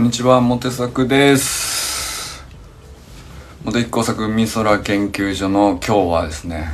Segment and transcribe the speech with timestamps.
[0.00, 2.42] こんにちは、モテ作です。
[3.62, 6.70] モテ一工作美空研究所の今日はですね、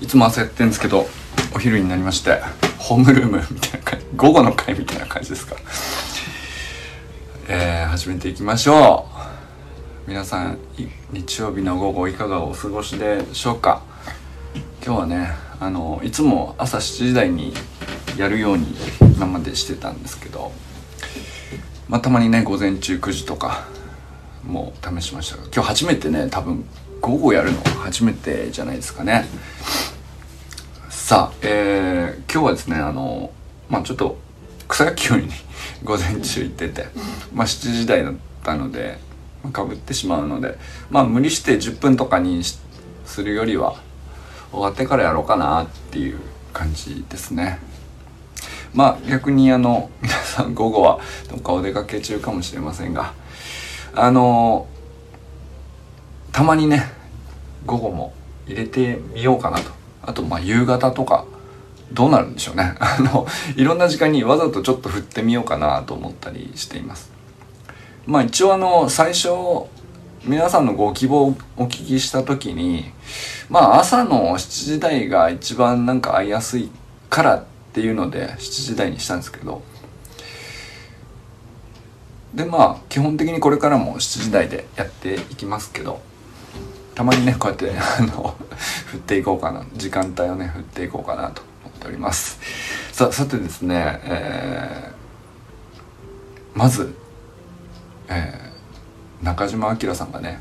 [0.00, 1.06] いつも焦ってんですけど、
[1.54, 2.40] お昼になりまして、
[2.78, 5.54] ホームルームみたいな感じ、午後の会みたいな感じですか。
[7.48, 9.06] えー、始めていきましょ
[10.06, 10.08] う。
[10.08, 10.58] 皆さん、
[11.12, 13.82] 日曜日の午後いかがお過ごしでしょうか。
[14.82, 15.28] 今日はね、
[15.60, 17.52] あの、いつも朝7時台に
[18.16, 18.74] やるように
[19.14, 20.52] 今までしてたんですけど、
[21.88, 23.66] まあ、たまにね午前中9時とか
[24.44, 26.64] もう試しましたが今日初めてね多分
[27.00, 29.26] 午後やるの初めてじゃないですかね。
[30.88, 33.30] さあ、えー、今日はですねあの
[33.68, 34.16] まあちょっと
[34.68, 35.28] 草野球に
[35.84, 36.88] 午前中行ってて
[37.34, 38.98] まあ7時台だったので
[39.52, 40.58] かぶってしまうので
[40.90, 42.42] まあ無理して10分とかに
[43.04, 43.76] するよりは
[44.50, 46.18] 終わってからやろうかなっていう
[46.54, 47.58] 感じですね。
[48.74, 53.14] まあ逆にあの皆さん午後はどっかお出かけ中かもしれませんが
[53.94, 54.66] あの
[56.32, 56.82] たまにね
[57.64, 58.12] 午後も
[58.46, 59.84] 入れてみようかなと。
[60.06, 61.24] あとまあ夕方とか
[61.92, 62.74] どうなるんでしょうね。
[62.80, 67.10] あのいろんな時間にわざとちょっと振ってみようかなと思ったりしています。
[68.06, 69.28] まあ一応あの最初
[70.24, 72.92] 皆さんのご希望をお聞きした時に
[73.48, 76.70] まあ朝の7時台が一番なんか会いやすい
[77.08, 77.44] から
[77.74, 79.60] っていうので7時台にしたんですけど。
[82.32, 86.00] でまあ基本的にこれからも7時台でやっていきますけど。
[86.94, 88.36] たまにねこうやってあの
[88.86, 89.64] 振っていこうかな。
[89.74, 92.38] 時間帯をね振っていこうかなと思っております。
[92.92, 96.94] ささてですね、えー、まず、
[98.06, 100.40] えー、中島明さんがね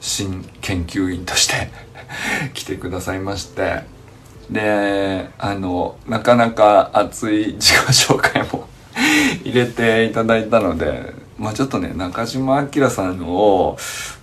[0.00, 1.70] 新研究員として
[2.52, 4.01] 来てくださいまして。
[4.50, 7.76] であのなかなか熱い自己
[8.12, 8.68] 紹介も
[9.44, 13.76] 入れていただいたのでまあちょっとね中島明さんを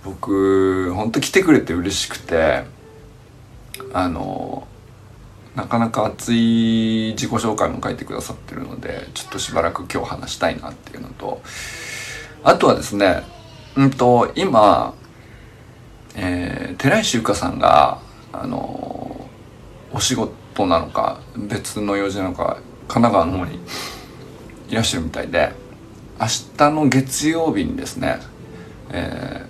[0.04, 2.64] 僕ほんと来てくれて嬉しくて
[3.92, 4.66] あの
[5.56, 11.42] なかなか熱い自己紹介も書いてくださってるのでちょっとしばらく今日話したいなっていうのと
[12.44, 13.24] あとはですね
[13.76, 14.94] うんと今
[16.14, 17.98] えー、寺石ゆかさんが
[18.32, 19.19] あの
[19.92, 22.58] お仕事なのか別の用事なのか
[22.88, 23.58] 神奈川の方に
[24.68, 25.52] いらっしゃるみたいで
[26.20, 28.18] 明日の月曜日にですね、
[28.90, 29.46] え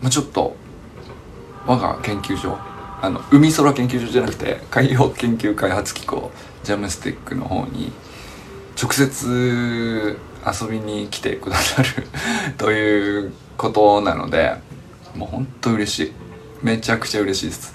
[0.00, 0.54] ーまあ、ちょっと
[1.66, 2.58] 我が研究所
[3.00, 6.30] あの海空研究所じゃなくて海洋研究開発機構
[6.62, 7.92] ジャムスティックの方に
[8.80, 11.88] 直接遊びに来てくださる
[12.58, 14.54] ということなので
[15.14, 16.24] もうほんと嬉しい。
[16.64, 17.73] めちゃくちゃ嬉しいです。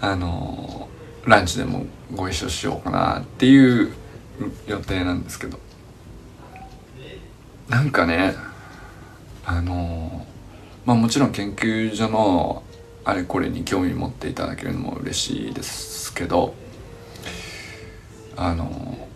[0.00, 0.88] あの
[1.24, 3.92] ランチでもご一緒しようかなっていう
[4.66, 5.58] 予定なんですけど。
[7.70, 8.34] なんかね
[9.46, 10.26] あの
[10.84, 12.64] まあもちろん研究所の
[13.04, 16.52] あれこれに興味持っていただけるのも嬉しいですけど
[18.36, 19.08] あの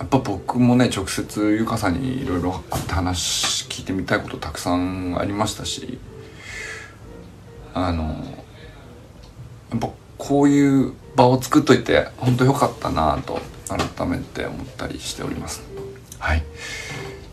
[0.00, 5.98] やっぱ僕もね直接ゆかさんにいろいろ会って話聞いてみたいことたくさんありましたし
[7.72, 8.16] あの
[9.72, 9.88] やっぱ
[10.18, 13.40] こういう場を作っといて本当良かったなと
[13.96, 15.62] 改めて思ったりしております。
[16.18, 16.42] はい。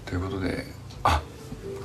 [0.06, 0.66] ということで
[1.04, 1.22] あ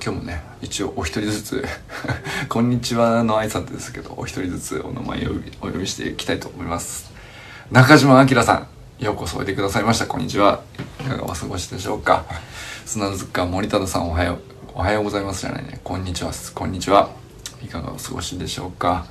[0.03, 1.65] 今日もね一応お一人ずつ
[2.49, 7.11] こんにちはの挨拶ですけどお一人ずつお名前をお呼びしていきたいと思います。
[7.73, 8.55] 中島明さ
[9.01, 10.07] んようこそおいでくださいました。
[10.07, 10.63] こんにちは。
[11.01, 12.25] いかがお過ごしでしょうか。
[12.87, 14.39] 砂塚森忠さんおはよう
[14.75, 15.81] おはようございますじゃないね。
[15.83, 17.11] こんにちはこんにちは。
[17.61, 19.07] いかがお過ごしでしょうか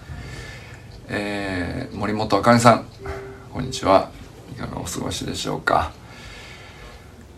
[1.16, 2.86] えー、森本あかねさん
[3.52, 4.10] こんにちは。
[4.52, 5.92] いかがお過ごしでしょうか。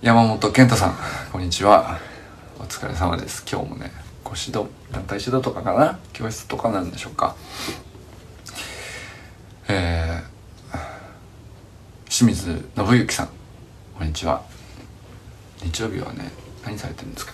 [0.02, 0.96] 山本健太さん
[1.34, 2.00] こんにちは。
[2.58, 3.44] お疲れ様です。
[3.46, 3.91] 今日もね
[4.24, 6.00] ご指導団体指導とかかな？
[6.14, 7.35] 教室とかなんでしょうか。
[9.67, 13.29] えー、清水信之さん
[13.97, 14.41] こんにちは。
[15.61, 16.32] 日曜日はね
[16.64, 17.34] 何されてるんですか？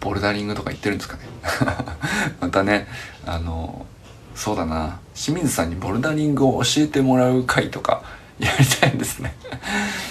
[0.00, 1.24] ボルダリングとか行ってるんですかね？
[2.40, 2.86] またね
[3.26, 3.84] あの
[4.40, 4.98] そうだな。
[5.14, 8.02] 清水さんにボルダリングを教えてもらう会とか
[8.40, 9.36] やりたいんですね。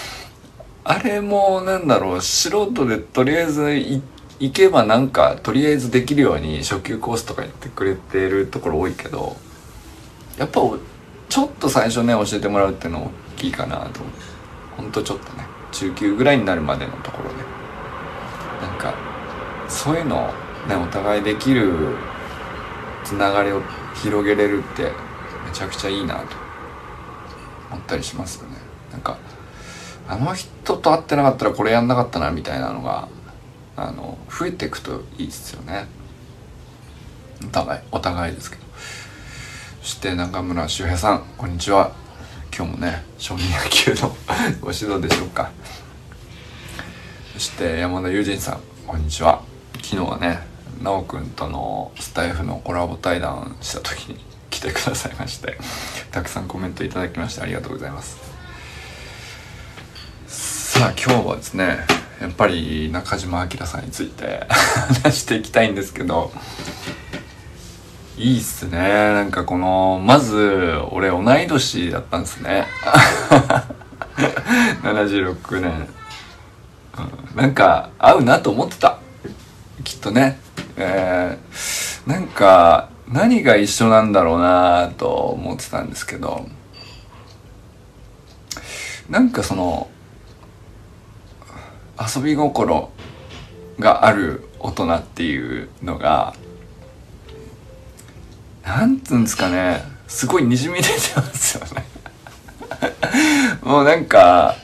[0.86, 3.72] あれもなんだろう素人でとりあえず
[4.40, 9.36] 行けばなんかとりあえずできるように初級コースとかやってくれてるところ多いけど
[10.38, 10.62] やっぱ
[11.28, 14.02] ちょっと最初ね教えてもらうっていうの大きいかなと。
[14.78, 17.36] ほんとちょっとね中級ぐらいになるまでのところで。
[18.62, 18.94] なんか
[19.68, 20.32] そういうの
[20.68, 21.96] ねお互いできる
[23.04, 23.64] つながりを
[24.02, 24.84] 広げれるって
[25.46, 26.22] めちゃくちゃいいなと
[27.72, 28.58] 思ったりしますよね。
[28.92, 29.18] なんか
[30.08, 33.08] あの人と会ってなかったらこれやんなかったなみたいなのが
[33.76, 35.88] あの増えていくといいですよね。
[37.44, 38.64] お互いお互いですけど。
[39.82, 41.94] そして中村修平さんこんにちは。
[42.56, 44.16] 今日もね少年野球の
[44.60, 45.52] ご指導でしょうか。
[47.34, 49.42] そして山田友人さんこんにちは。
[49.76, 50.49] 昨日はね
[50.84, 55.58] 奈くんとのスタイフのコラボ対談した時に来てくださいまして
[56.12, 58.18] たくさんコメントいただきましてありがとうございます。
[60.28, 61.80] さあ今日はですね
[62.22, 64.46] やっぱり中島明さんについて
[65.04, 66.32] 話していきたいんですけど
[68.18, 68.78] いいっすね。
[68.78, 72.68] なんかこのまず俺同い年だったんですね。
[74.84, 75.88] 76年、
[76.98, 79.00] うん、なんか合うなと思ってた。
[79.86, 80.40] きっとね。
[80.80, 86.48] えー、なんか何が一緒なんだろうなと思ってたんですけど
[89.10, 89.90] なんかその
[92.00, 92.92] 遊び心
[93.80, 96.36] がある大人っていうのが
[98.64, 101.86] なんつうんですかねすごいにじみ出てますよね。
[103.62, 104.56] もうなんか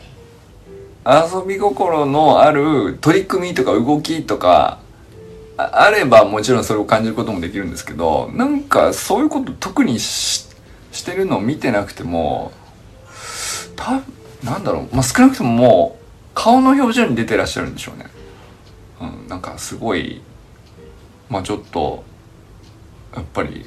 [1.06, 4.79] 遊び心のある取り組みとか動きとか
[5.57, 10.54] あればもちろんそれを感じることもできるんですけどなんかそういうこと特にし
[11.06, 12.52] てるのを見てなくても
[13.75, 14.02] た
[14.44, 18.06] なんだろう、まあ、少なくとももう顔の表情に出てらっしゃるんでしょうね。
[19.02, 20.22] うん、なんかすごい
[21.30, 22.04] まあちょっと
[23.16, 23.66] やっぱり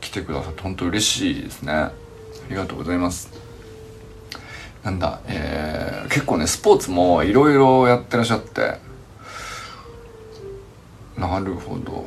[0.00, 1.92] 来てくださって本当嬉しいですねあ
[2.48, 3.30] りがとうございます
[4.82, 8.78] なんだえー、結構ねスポーツもいろいろやってらっしゃって
[11.18, 12.06] なるほど。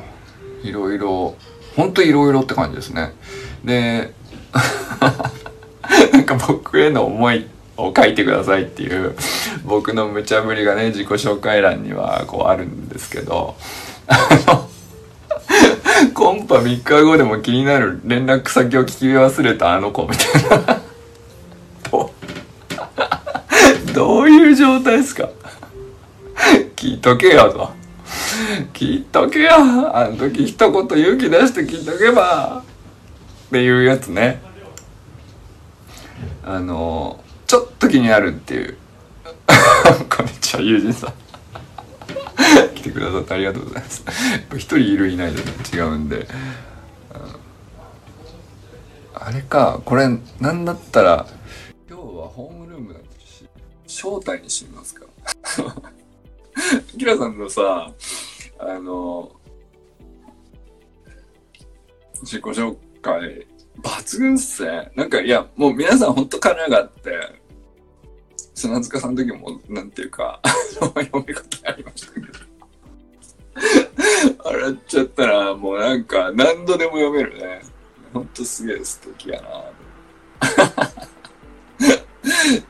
[0.63, 1.35] いろいろ
[1.75, 3.13] ほんといろいろって感じですね。
[3.63, 4.11] で
[6.11, 9.15] なんか僕への思いを書いてくださいっていう
[9.63, 13.55] 僕の無茶ぶりがね自己紹介欄にはこうあるんですけど
[16.13, 20.81] コンパ3日後でも気になる連絡先を聞き忘れたあの子みたいな。
[23.93, 25.29] どういう状態ですか？
[26.75, 27.71] 聞いとけよと。
[28.73, 29.51] 聞いとけよ
[29.95, 32.63] あの時一言勇気出して聞いとけば。
[33.47, 34.41] っていうやつね。
[36.43, 38.77] あのちょっと気になるっていう。
[40.15, 41.13] こんにちは友人さん。
[42.75, 44.03] 来てくださってありがとうございます。
[44.55, 46.27] 一人いるいないで、ね、違うんで。
[49.13, 50.07] あれかこれ
[50.39, 51.27] なんだったら
[51.89, 53.45] 今日はホームルームだし
[53.85, 55.05] 招待にしますか。
[56.97, 57.93] キラさんのさ
[58.59, 59.31] あの
[62.21, 63.47] 自己紹介
[63.81, 67.47] 抜群っすねなんかいやもう皆さんほんと殻があって
[68.57, 72.27] 砂塚さんの時も、なんていうか、 読み方ありましたけど。
[74.49, 77.61] 洗っちゃったら、もうなんか、何度でも読めるね。
[78.11, 79.65] ほんとすげえ素敵やな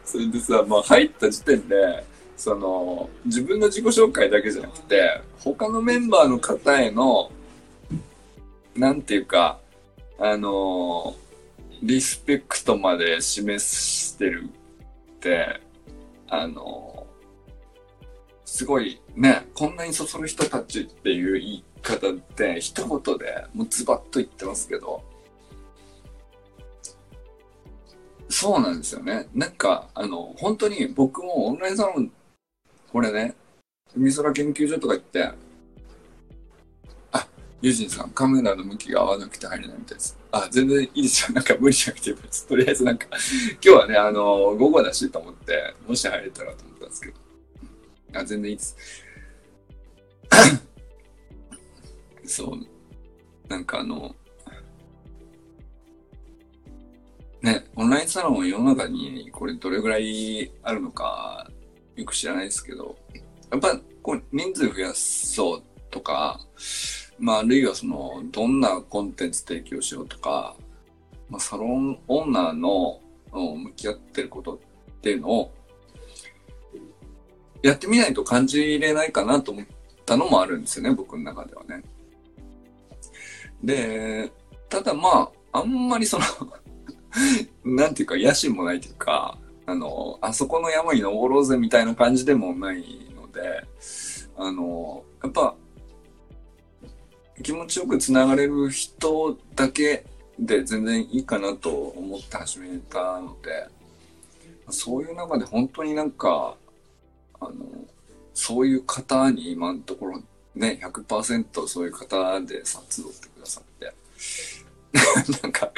[0.04, 2.04] それでさ、まあ入った時点で、
[2.38, 7.32] その、自分の自己紹介だけじゃなくて、他のメンバーの方への、
[8.76, 9.60] なんていうか、
[10.20, 11.16] あの
[11.84, 15.60] リスペクトまで示してるって、
[16.28, 17.06] あの、
[18.46, 25.04] すごいね、こんなにそそる人たちっていう言い方って一言でもうズバッと言ってますけど、
[28.30, 29.28] そうなんですよね。
[29.34, 32.12] なんか、あの、本当に僕もオンラインサロン、
[32.98, 33.36] これね、
[33.96, 35.32] 海空研究所とか行って、
[37.12, 37.28] あ、
[37.62, 40.18] ユージンさん、カメラの向きが合わなくて入れないみたいです。
[40.32, 41.34] あ、全然いいですよ。
[41.38, 42.48] なんか無理しなくていいです。
[42.48, 43.18] とりあえずなんか今
[43.62, 47.14] 日はね、あの、午後だしと思って、もし入れたらと思ったんですけど。
[48.14, 48.76] あ、全然いいです。
[52.26, 53.48] そう。
[53.48, 54.16] なんかあの、
[57.44, 61.48] ね、オンラインサロン世の中にこれどれぐらいあるのか
[61.98, 62.96] よく知らないですけど、
[63.52, 66.40] やっぱこう人数増やそうとか、
[67.20, 70.56] まあ、あるいはその、どんなコンテンツ提供しようとか、
[71.30, 73.02] まあ、サロンオーナーの
[73.32, 75.54] 向き合ってることっていうのを、
[77.64, 79.66] やってみないと感じれないかなと思っ
[80.06, 81.84] たのもあるんですよね、僕の中ではね。
[83.64, 84.32] で、
[84.70, 86.26] ただまあ、あんまりその
[87.66, 92.84] なんていうか野心もないというか、あの、あそこの山に登ろうぜみたいな感じでもない
[93.14, 93.66] ので、
[94.38, 95.56] あの、やっぱ
[97.44, 100.06] 気持ちよくつながれる人だけ
[100.40, 103.68] で全然いいかなと思って始めたので、
[104.70, 106.56] そういう中で本当になんか、
[107.42, 107.54] あの、
[108.34, 110.22] そういう方に今のところ
[110.56, 113.94] ね、100%そういう方でさ、集ってくださって。
[115.44, 115.70] なんか、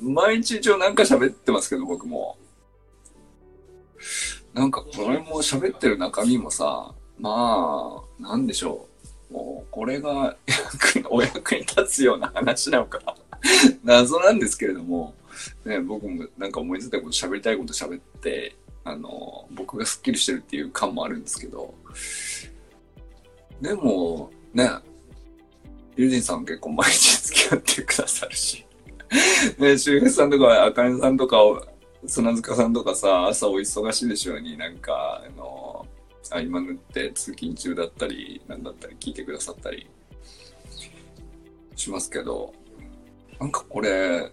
[0.00, 2.38] 毎日一応なんか喋ってますけど、僕も。
[4.52, 8.88] なんかこれも喋ってる中身もさ、まあ、なんでしょ
[9.30, 9.32] う。
[9.32, 10.36] もう、これが
[11.10, 13.00] お役に立つような話なのか。
[13.84, 15.14] 謎なんですけれども、
[15.64, 21.74] ね、僕もなんか思いついたこと喋りたいこと喋って、あの、僕がスッキリしてるっていう感もあるんですけど、
[23.60, 24.70] でも、ね、
[25.96, 28.64] ユージンさん結構毎日付き合ってくださるし、
[29.58, 31.64] ね、周平さんとか、あかねさんとかを、
[32.06, 35.86] 砂塚さんとかさ、朝お忙しいでしょうに、なんか、あの、
[36.30, 39.86] 合間縫って通勤中だったり、なんだったり聞いてくださったり
[41.76, 42.52] しますけど、
[43.40, 44.30] なんかこれ、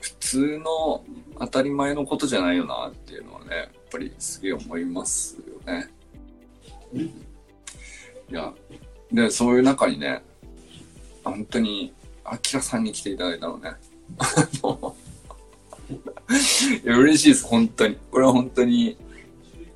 [0.00, 1.04] 普通の
[1.38, 5.88] 当たり前のことじゃないよなっていうのはね、やっぱりすげえ思いますよね。
[8.28, 8.52] いや、
[9.12, 10.22] で、そういう中にね、
[11.24, 11.92] 本当に、
[12.24, 13.72] アキラさんに来ていただいたのね。
[16.84, 17.96] 嬉しいです、本当に。
[18.10, 18.96] これは本当に、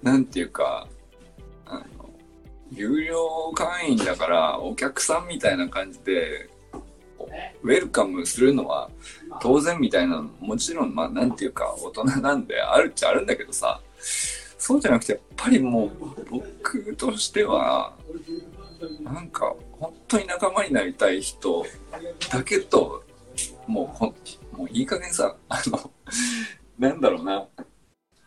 [0.02, 0.88] なんていうか、
[1.64, 2.11] あの、
[2.73, 6.50] 有料会員だから、お客さんみたいな感じで、
[7.62, 8.90] ウェルカムするのは
[9.40, 13.81] 当然みたいなもちろんまあなんていうか大人なんであるっちゃあるんだけどさ
[14.59, 15.90] そうじゃなくてやっぱりもう
[16.31, 17.95] 僕としては
[19.02, 21.64] なんか本当に仲間になりたい人
[22.31, 23.02] だけと
[23.66, 24.14] もうほ
[24.52, 25.90] もういい加減さあの
[26.78, 27.47] なんだろうな。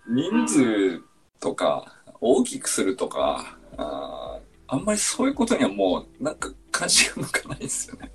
[0.08, 1.02] 人数
[1.40, 8.12] とか大きくするとかああんまりそういうことにはもうなんか関心が向かないですよね。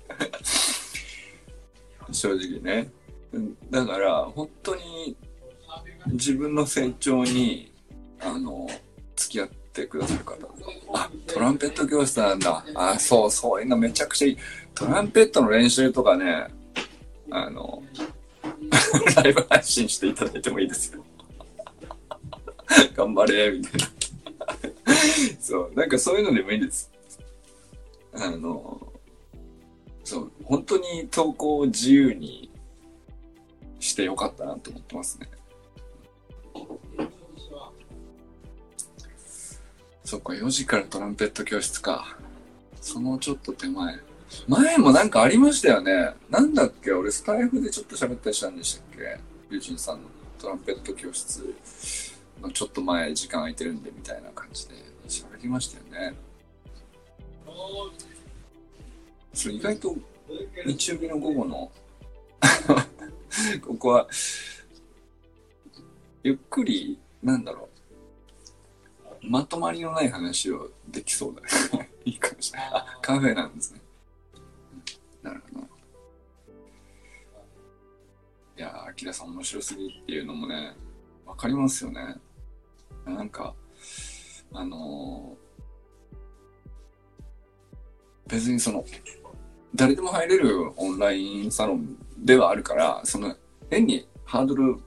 [2.11, 2.91] 正直ね。
[3.69, 5.15] だから本当に
[6.07, 7.71] 自分の成長に
[8.19, 8.67] あの
[9.15, 10.37] 付き合ってくださる方。
[10.93, 12.65] あトランペット教室なんだ。
[12.75, 14.37] あそうそういうのめちゃくちゃいい。
[14.73, 16.47] トランペットの練習とかね
[17.31, 17.81] あの
[19.15, 21.03] ライブ配信していただいてもいいですよ
[22.95, 23.87] 頑張れみたいな
[25.39, 26.91] そうなんかそういうのでもいいです
[28.13, 28.93] あの
[30.03, 32.51] そう本当に投稿を自由に
[33.79, 35.29] してよかったなと思ってますね。
[40.03, 42.17] そっか、4時からトランペット教室か。
[42.79, 43.99] そのちょっと手前。
[44.47, 46.13] 前もなんかありましたよね。
[46.29, 46.91] なんだっけ？
[46.91, 49.19] 俺スタイフでちょっと喋ったりしたんでしたっけ？
[49.49, 51.55] ユージンさんのトランペット教室。
[52.41, 54.75] のちょっと前時間空いてるんでみたいな感じで。
[55.07, 56.15] 喋りましたよね。
[59.33, 59.95] それ意外と
[60.65, 61.71] 日曜日の午後の
[63.61, 64.07] ここは
[66.23, 67.69] ゆっくりなんだろ
[69.21, 69.29] う。
[69.29, 71.41] まとまりのない話をできそうだ
[71.77, 71.91] ね。
[72.05, 72.69] いいかもしれない。
[72.73, 73.81] あカフェなんですね。
[79.01, 80.73] いやあきらさん面白すぎっていうのもね
[81.25, 82.15] わかりますよね。
[83.05, 83.53] なんか
[84.53, 88.85] あのー、別にその
[89.75, 93.35] 誰でも入れるオンラインサロンではあるから、その
[93.69, 94.77] 変にハードル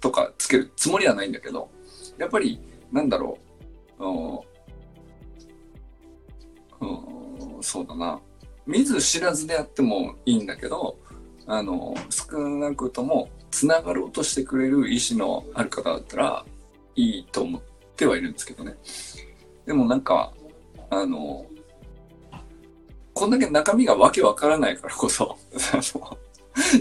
[0.00, 1.68] とかつけるつもりはないんだけど、
[2.18, 2.60] やっぱり、
[2.92, 3.38] なんだろ
[3.98, 4.04] う、
[6.86, 8.20] うそうだな、
[8.64, 10.96] 見ず知らずであってもいいんだけど、
[11.46, 16.44] あの、少なくとも、つながろうとしてくれる意思のある方だったら、
[16.96, 17.62] いいと思っ
[17.96, 18.74] てはいるんですけどね。
[19.66, 20.32] でもなんか、
[20.90, 21.46] あの、
[23.14, 25.36] こんだけ中身がわけわからないからこそ、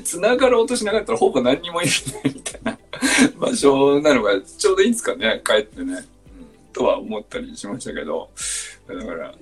[0.04, 1.90] 繋がろうとしなかったらほぼ何にも言
[2.24, 2.80] えないみたいな
[3.38, 5.94] 場所なのがちょうどいいんですかね、帰ってね。
[5.94, 6.04] うん、
[6.74, 8.30] とは思ったりしましたけど、
[8.88, 9.36] だから、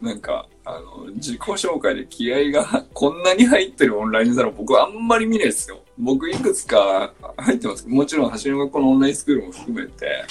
[0.00, 5.80] なんか、あの、自己紹介で気合がこんなに入ってるオンラインサロン僕あんまり見ないですよ。
[5.98, 7.88] 僕いくつか入ってます。
[7.88, 10.24] もちろん走りの学校のオンラインスクールも含めて、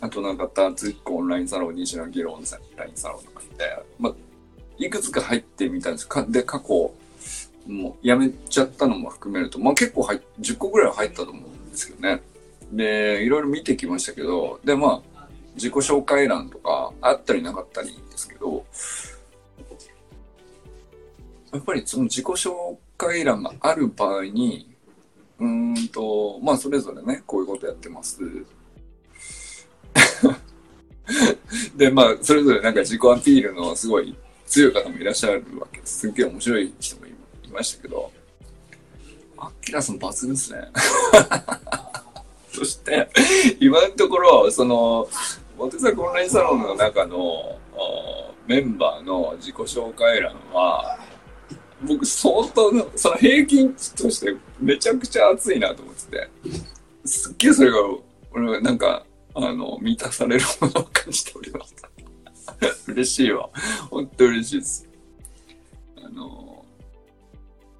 [0.00, 2.42] あとなんか、ダーツ1個オンラインサロン、西野議論オン
[2.76, 3.64] ラインサロンとかって、
[3.98, 4.14] まあ、
[4.78, 6.24] いくつか入ってみたんですか。
[6.28, 6.92] で、過去、
[7.66, 12.22] もうやめちゃったのも含めると、まあ結構入10個ぐらい入ったと思うんですけどね。
[12.72, 15.15] で、いろいろ見てきましたけど、で、まあ、
[15.56, 18.64] 自己紹介欄とかあったりなかったりですけど、
[21.52, 24.76] やっぱりその自己紹介欄がある場合に、
[25.38, 28.20] うんと、まあそれぞれね、こういうことやってます。
[31.76, 36.00] で、まあ、それぞれなんか自己アピールのすごい強い方もいらっしゃるわけです。
[36.00, 37.12] すっげえ面白い人もい
[37.50, 38.12] ましたけど、
[39.38, 40.68] アキラさん抜群ですね。
[42.52, 43.08] そして、
[43.60, 45.08] 今のところ、その、
[45.56, 47.58] モテザオンラインサロンの中の
[48.46, 50.98] メンバーの自己紹介欄は、
[51.82, 56.30] 僕相当の、その平均としてめちゃくちゃ熱いなと思ってて、
[57.04, 57.78] すっげえそれが、
[58.32, 61.74] 俺はなんか、あの、満たされるものを感じております。
[62.88, 63.48] 嬉しいわ。
[63.90, 64.88] 本当嬉しいです。
[66.04, 66.64] あの、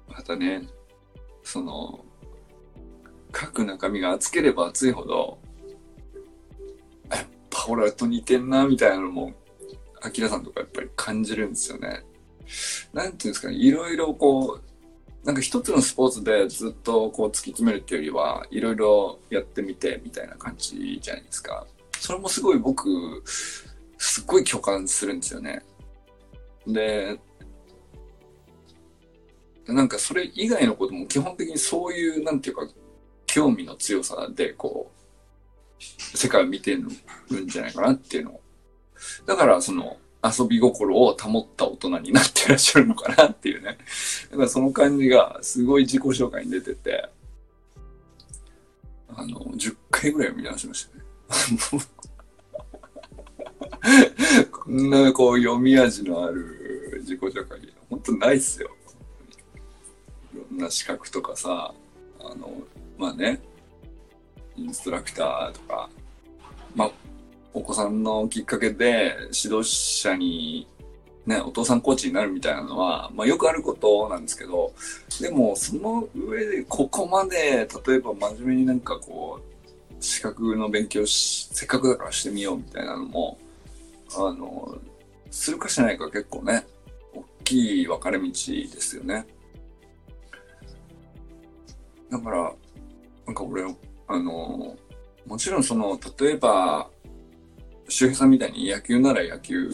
[0.07, 0.67] またね、
[1.43, 2.03] その、
[3.35, 5.37] 書く中身が厚ければ厚いほど、
[7.67, 9.33] 俺と似てんな、みたいなのも、
[10.01, 12.03] アキラさんとかやっぱり感じるんですよね。
[12.93, 21.67] なんていうんですかね、いろいろこう、なんか一つのスポーツでずっとこう突き詰めるっていうよりは、いろいろやってみてみたいな感じじゃないですか。
[21.99, 22.87] それもすごい僕、
[23.25, 25.63] すっごい共感するんですよね。
[26.65, 27.19] で、
[29.65, 32.67] なんかそれ以外のことも基本的にそういう、なんていうか、
[33.25, 34.96] 興味の強さで、こう、
[35.79, 38.39] 世界を見てるんじゃないかなっていうの。
[39.25, 43.77] だから、その、遊び心を保った大人になってらっしゃるのかなっていうね。
[44.31, 47.09] だからその感じがすごい自己紹介に出てて、
[49.09, 51.03] あの、10回ぐらい見直しましたね。
[54.51, 58.69] こんなこう読み味のある自己紹介、本当ないっすよ。
[60.33, 61.73] いろんな資格とかさ、
[62.19, 62.51] あの、
[62.97, 63.39] まあね、
[64.57, 65.89] インストラクターとか、
[66.75, 66.91] まあ、
[67.53, 70.67] お子さんのきっかけで指導者に
[71.27, 74.73] ね、お父さんコーチになるみたいなのは、まあよくあることなんですけど、
[75.19, 83.37] でもその上でここまで、例えば真面目になんかこう、資格の勉強し、せっかくだからしてみようみたいなのも、
[84.15, 84.77] あの、
[85.29, 86.65] するかしないか結構ね、
[87.13, 89.25] 大きい分かれ道ですよね。
[92.09, 92.53] だから、
[93.25, 93.63] なんか俺、
[94.07, 94.75] あの、
[95.25, 96.89] もちろんその、例えば、
[97.89, 99.69] 周平さんみたいに野球なら野球、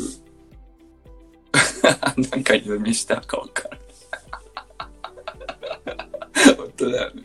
[2.32, 3.80] なんか読みしたかわかる。
[6.58, 7.24] 本当だよね。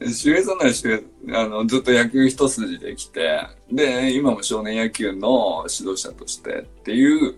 [0.00, 7.34] 周平さんなら周平、あの、ずっと野球一筋で来て、で、今も少年野球の指導者としてっていう、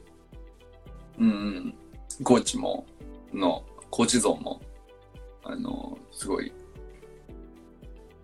[1.18, 1.74] うん、
[2.22, 2.86] コーチも、
[3.32, 4.60] の、コーチ像も、
[5.44, 6.52] あの、すごい、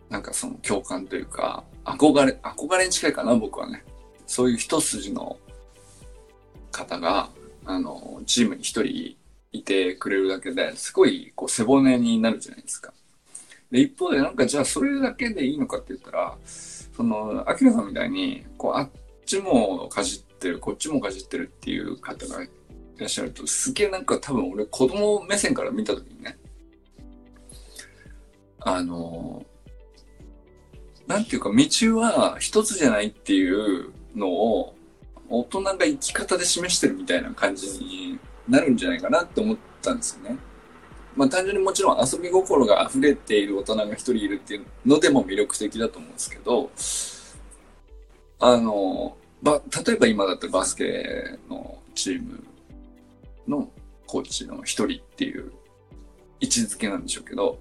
[0.08, 3.84] なんかその共感というか、憧れ、憧れに近いかな、僕はね。
[4.26, 5.38] そういう一筋の
[6.70, 7.30] 方が、
[7.64, 9.16] あの、チームに一人
[9.52, 12.92] いてくれるだけですごいこう背骨になるじゃないですか。
[13.70, 18.90] で、一方でなんかじゃあそれだけでいいのかって言ったら、その、アキラさんみたいに、こう、あっ
[19.24, 22.48] ちもかじってる、こっちもかじってるっていう方がい
[22.96, 26.38] らっしゃると、すげえなんか多分俺子供目線から見たときにね、
[28.60, 29.44] あの、
[31.06, 34.74] なんていうか道は一つじゃないっていうのを
[35.28, 40.36] 大人が生き方で示してるみたいな感じになるんじゃないかなって思ったんですよね。
[41.16, 46.70] まあ単純にもちろん遊び心が溢れている大人が一人いるっていうのでも魅力的だと思うんですけど、
[48.38, 52.44] あの、ば、例えば今だったらバスケのチーム
[53.48, 53.70] の
[54.06, 55.52] コーチの一人っていう
[56.40, 57.58] 位置づけなんでしょうけど、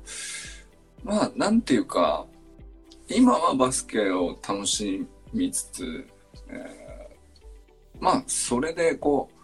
[1.04, 2.26] まあなんていうか、
[3.10, 6.08] 今はバスケを楽しみつつ、
[6.50, 9.36] えー、まあ、それでこう、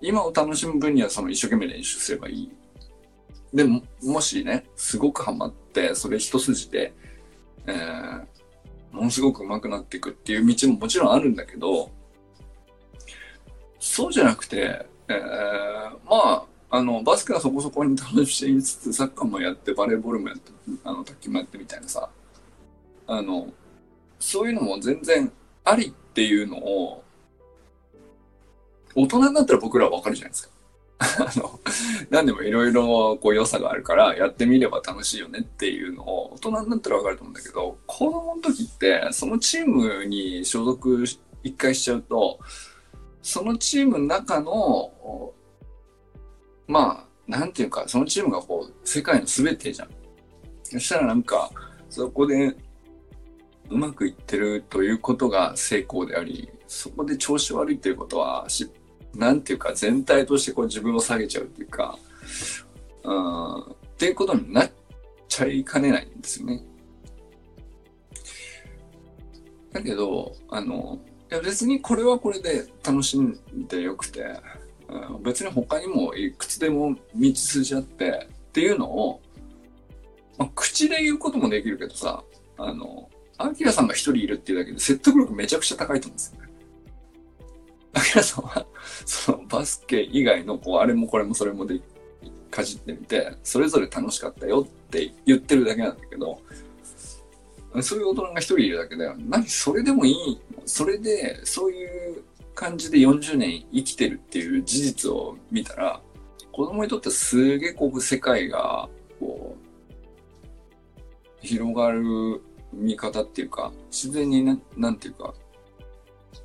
[0.00, 2.52] 今を楽しむ分にはその一生懸命練習すればいい。
[3.52, 6.92] でも、もしね、すごくハマって、それ一筋で、
[7.66, 8.24] えー、
[8.92, 11.90] ものすごく上手くなっていくっていう道ももちろんあるんだけど、
[13.78, 20.50] そうじゃなくて、えー、まあ、あの、バスケはそこそこに楽しみつつ、サッカーもやって、バレーボールもやって、
[20.82, 22.08] あの、卓球もやってみたいなさ、
[23.06, 23.48] あの、
[24.18, 25.30] そういうのも全然
[25.64, 27.04] ありっていうのを、
[28.94, 30.54] 大人になったら僕らはわかるじゃないですか。
[30.98, 31.60] あの、
[32.10, 41.04] 何でもいろいろこう良さがあるからやってみれば楽しいよねっていうのを大人になったらわかると思うんだけど、子供の時ってそのチームに所属
[41.42, 42.38] 一回しちゃうと、
[43.22, 45.32] そのチームの中の、
[46.66, 49.88] まあ、なんていうか、そのチームがこう、世界の全てじゃん。
[50.62, 51.50] そしたらなんか、
[51.88, 52.54] そこで
[53.70, 58.46] うまくいってるということが成功であり、そこで調子悪いということは、
[59.14, 61.98] なんていうか全体としてこう自分を下げちゃうっていうか、
[63.04, 63.64] うん、っ
[63.96, 64.70] ていうことになっ
[65.28, 66.64] ちゃいかねないんですよね。
[69.72, 71.00] だけど、あの、
[71.30, 74.24] いや別にこれはこれで楽しんでよくて、
[74.88, 79.20] うん、別に他にもいくつでも道筋あってっていうのを
[80.38, 82.22] まあ口で言うこともできるけどさ、
[82.58, 86.48] あの、アキラさんが一人いるっていうだけで説得力めちゃくちゃ高いと思うんですよね。
[87.94, 88.66] アキラさんは、
[89.06, 91.80] そのバスケ以外の、こう、あれもこれもそれもで、
[92.50, 96.40] かじってみて、それぞれ楽しかったよって言ってるだけなんだけど、
[97.82, 102.22] そういう大人が一人いるだけで、何それでもいい、それで、そういう
[102.54, 106.00] 感じで40年生きてるっていう事実を見たら、
[106.52, 109.56] 子供にとってすげえこう世界が、こ
[111.42, 112.40] う、広がる
[112.76, 115.34] 見方っていうか、自然にね、なんていうか、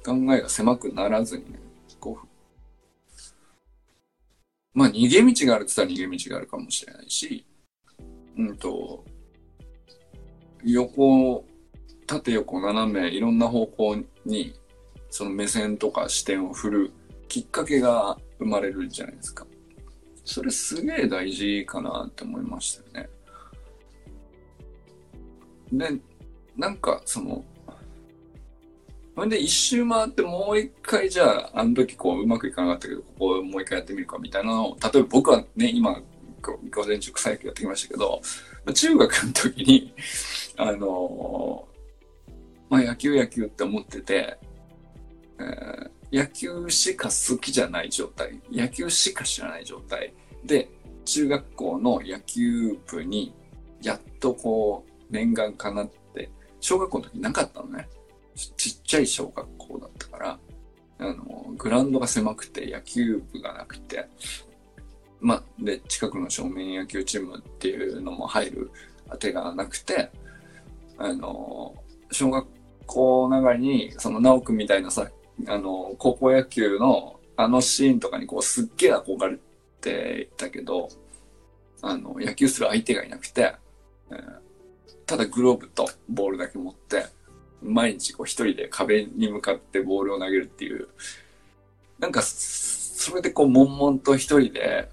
[0.06, 1.60] 考えが狭くならずにね、
[2.00, 2.28] こう、
[4.74, 7.46] まあ逃げ道があるって言ったら逃げ道があるかもしれないし、
[8.38, 9.04] うんと、
[10.64, 11.46] 横、
[12.06, 14.54] 縦横斜めいろんな方向に
[15.10, 16.92] その目線とか視点を振る
[17.28, 19.46] きっかけが生まれるじゃないですか。
[20.24, 23.10] それすげえ大事かなって思いましたよね。
[25.72, 26.00] で、
[26.60, 27.44] なんかその、
[29.16, 36.02] ほんで一周回ってもう一回じゃあ、あの時こううまくいかなかったけど、ここもう一回やってみるかみたいなのを、例えば僕はね、今、
[36.42, 38.22] 午前中草野球やってきましたけど、
[38.74, 39.94] 中学の時に、
[40.58, 41.66] あの
[42.70, 44.38] まあ野球野球って思ってて、
[45.40, 50.14] えー、野球しか好きじゃない状態、野球しか知らない状態。
[50.44, 50.70] で、
[51.06, 53.34] 中学校の野球部に
[53.82, 55.99] やっとこう念願かなって、
[56.60, 57.88] 小学校の時なかったのね。
[58.36, 60.40] ちっちゃい小学校だったから、
[61.00, 64.08] あの、グラウンドが狭くて野球部がなくて、
[65.20, 68.72] ま、で、近くの正面野球チームっていうのも入る
[69.10, 70.10] 当てがなくて、
[70.98, 71.76] あの、
[72.12, 72.48] 小学
[72.86, 75.10] 校ながらに、その直くみたいなさ、
[75.48, 79.38] あの、高校野球のあのシーンとかにこうすっげえ憧れ
[79.80, 80.90] ていたけど、
[81.82, 83.56] あの、野球する相手がいなくて、
[84.12, 84.40] えー、
[85.10, 87.08] ただグローブとボールだけ持って、
[87.64, 90.88] 毎日こう一人で壁に向かってボールを投げるっていう、
[91.98, 94.88] なんか、それでこう悶々と一人で、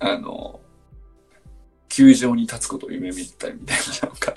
[0.00, 0.58] あの、
[1.88, 4.34] 球場に立つことを夢見たいみたいな、なんか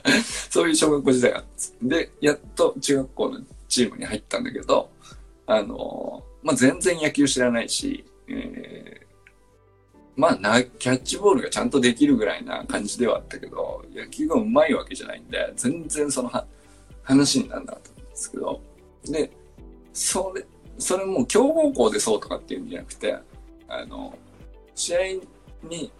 [0.51, 1.45] そういう小学校時代があっ
[1.79, 2.11] たんで。
[2.21, 4.91] やっと中学校のチームに入ったんだけど、
[5.47, 9.04] あの、まあ、全然野球知らないし、え、
[10.15, 16.45] まあな、キャッチボールがちゃんとできるぐらいな感じではあったけど、野球が上手いわけじゃないんで、全然そのは
[17.03, 18.61] 話にならなかったんですけど、
[19.05, 19.31] で、
[19.93, 20.45] それ、
[20.77, 23.17] それも強豪校でそうとかっていうんじゃなくて、
[23.67, 24.17] あの、
[24.73, 24.99] 試合
[25.63, 25.91] に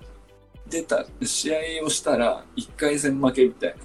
[0.69, 3.75] 出た、試合をしたら1回戦負けみたい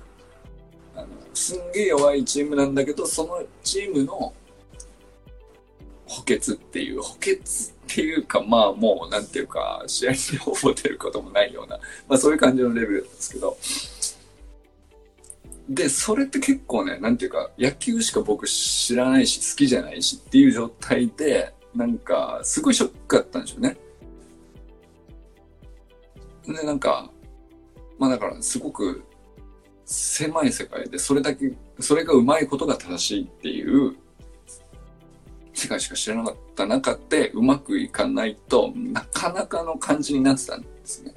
[0.95, 1.03] な。
[1.03, 4.33] あの、すんげえ弱いチームなんだけど、そのチームの
[6.07, 7.41] 補欠っていう、補欠
[7.95, 13.57] ていうか、まあもう、なんていうか、試合にほぼ出ることもないような、まあそういう感じのレベルなんですけど、
[15.69, 23.77] で、それって結構ね、なんていうか、野球しか僕知らないし、好きじゃないしっていう状態で、なんか、すごいショックだったんでしょうね。
[26.47, 27.11] で、なんか、
[27.99, 29.05] まあだから、すごく
[29.85, 33.97] 狭い世界で、それだけ、それがうまいことが正しいっていう
[35.53, 41.15] 世界しか知らなかった中でうまくいかないとなかなかの感じになってたんですね。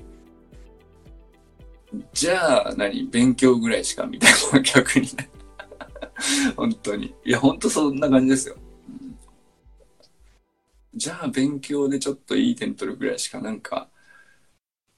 [2.14, 5.30] じゃあ何勉強ぐらいしかみたいな逆にね。
[6.56, 7.14] 本当に。
[7.24, 8.56] いや、本当そんな感じですよ。
[10.96, 13.90] じゃあ勉強でちょっといい点取るぐらいしかなんか、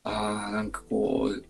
[0.04, 1.45] ああ、なんかこう、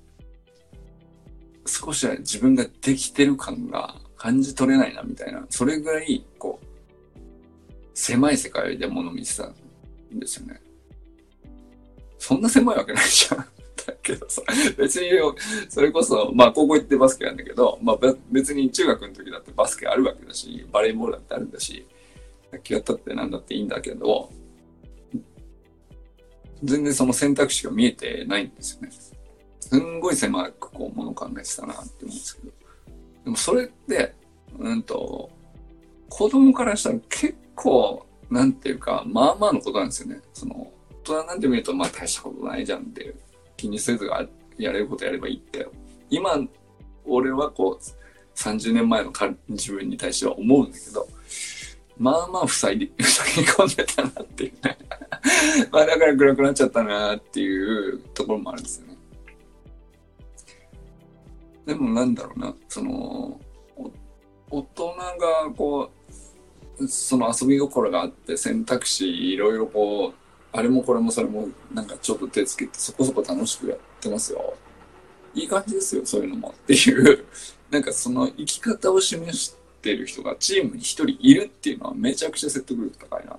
[1.67, 6.64] 少しは自分ができてる感が感じ取れないなみたいな、それぐらい、こう、
[7.95, 9.55] 狭い世界で物見てたん
[10.19, 10.61] ですよね。
[12.19, 13.37] そんな狭いわけないじゃん。
[13.87, 14.41] だけどさ、
[14.77, 15.09] 別に、
[15.69, 21.85] それこそ、まあ高校行ってバスケなんだけど、まあ別に中学の時だってバスケあるわけだし、バレーボールだってあるんだし、
[22.51, 24.29] 野球やったってなんだっていいんだけど、
[26.63, 28.89] 全然その選択肢が見えてないんですよね。
[29.59, 32.53] すんごい狭くこう、もの考えてたなって思うんですけど。
[33.25, 34.13] でもそれって、
[34.57, 35.29] うんと、
[36.09, 40.21] 子供からしたら結構、なんていうか、まあまあのことなんですよね。
[40.33, 43.15] その、大人なんて見ると、まあ大したことないじゃんっていう、
[43.57, 44.09] 気にせず
[44.57, 45.67] やれることやればいいって。
[46.09, 46.37] 今、
[47.05, 49.11] 俺はこう、30年前の
[49.49, 51.07] 自分に対しては思うんだけど、
[51.97, 54.77] まあまあ塞いで、塞ぎ込んでたなっていうね。
[55.71, 58.97] まあだから暗くなっちゃったなっていうところもあるんですよね。
[61.65, 63.39] でもなんだろうな、その、
[64.51, 65.94] 大人がこう、
[66.87, 70.13] その遊び心があって選択肢いろいろこう、
[70.51, 74.55] あれもこれもそれもなんかちょっと手つけてそこそこ楽しくやってますよ。
[75.33, 76.55] いい感じですよ、そういうのも。
[76.57, 77.25] っていう、
[77.69, 83.37] なんかその生き方を示してる人がチームに一人いるっていうのはめちゃくちゃ説得力高いな。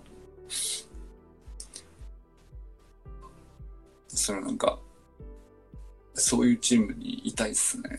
[4.09, 4.79] それなんか、
[6.14, 7.99] そういうチームにいたいっすね。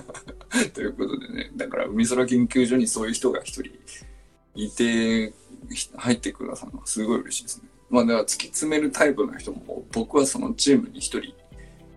[0.72, 3.72] ということでね、だから海空研究所にそういう人が一人
[4.64, 5.32] いて、
[5.96, 7.68] 入ってくださるのはすごい嬉しいですね。
[7.90, 11.32] まあだから突き詰めるタイプの人も僕はそのチームに一人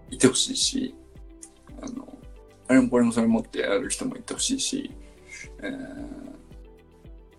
[0.10, 0.96] いてほしいし、
[1.82, 2.08] あの、
[2.68, 4.92] あれもこれもそれもってやる人もいてほしいし、
[5.62, 5.74] えー、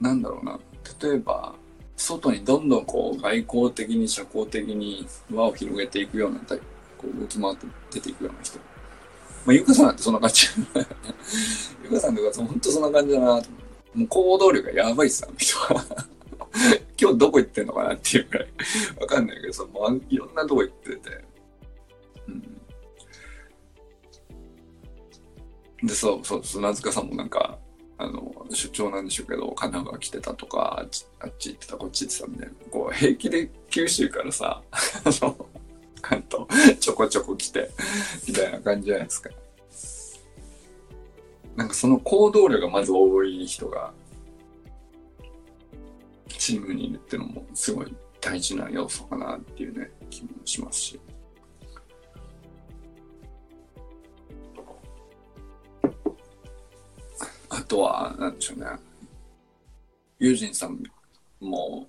[0.00, 0.58] なんだろうな、
[1.00, 1.54] 例えば、
[1.96, 6.64] 外にどんどんこう外交的に社交的に輪を広げていくようなタイプ、
[6.98, 8.58] こう動き回って出ていくような人。
[9.44, 10.46] まあ、ゆかさんなんてそんな感じ。
[11.85, 13.62] ゆかさんとか本当そんな感じだなと思って
[13.94, 15.85] もう行動力がやばいっす、あの人は。
[17.00, 18.48] 今日どこ行ってんのかなっていうくらい
[19.00, 21.24] わかんないけどさ、もういろんなとこ行ってて。
[22.28, 22.31] う
[25.85, 25.87] ん。
[25.87, 27.59] で、そう、そう、砂塚さんもなんか、
[27.98, 32.55] あの、出張なんでしょうけど、神奈川来てたとか、あっちあっち行ってた、こっち行ってたみたいな。
[32.70, 35.48] こう、平気で九州からさ、あの、
[36.00, 37.70] 関東ちょこちょこ来て、
[38.28, 39.31] みたいな感じじゃないですか。
[41.57, 43.93] なんかその行動量がまず多い人が、
[46.29, 51.01] チームにいるっていうのもすごい大事な要素かなっていうね、気もしますし。
[57.49, 58.67] あとは、なんでしょうね。
[60.19, 60.83] ユージンさん
[61.38, 61.88] も、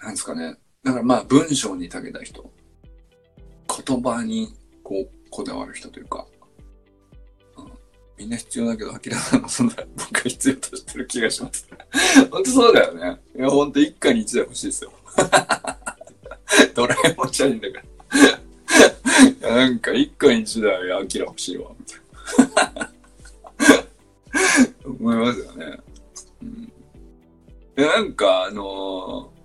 [0.00, 0.56] なんですかね。
[0.84, 2.52] だからまあ文章に長けた人。
[3.86, 6.26] 言葉にこう、こだわる人というか。
[8.18, 11.68] みんな必要だけど、アキラさんの存在、僕が必要としてる気がします。
[12.30, 13.20] 本当そうだよね。
[13.36, 14.92] いや、本当一家に一台欲しいですよ。
[16.74, 17.86] ドラえもんじゃねえんだか
[19.42, 19.50] ら。
[19.56, 22.90] なんか一家に一台アキラ欲しいわ、みたいな。
[24.84, 25.78] 思いますよね。
[26.42, 26.72] うん。
[27.74, 29.36] で、なんか、あのー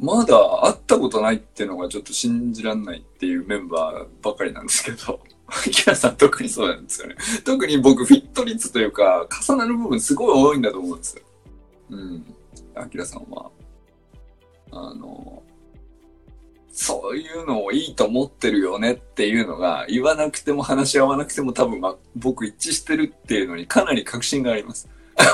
[0.00, 5.20] まだ会ったことないっていうのがちょっと信じらんないっていうメンバーばかりなんですけど、
[5.70, 7.16] キラさん特にそうなんですよね。
[7.44, 11.22] 特に僕フィット率というか、重なる部分すごい多いんだと思うんですよ。
[11.90, 12.34] うん。
[12.74, 13.50] アキラさんは。
[14.72, 15.42] あの、
[16.72, 24.88] そういうのをいいと思ってるよねっていうのが言わなくても話し合わなくても多分、ま、僕一致してるっていうのにかなり確信があります。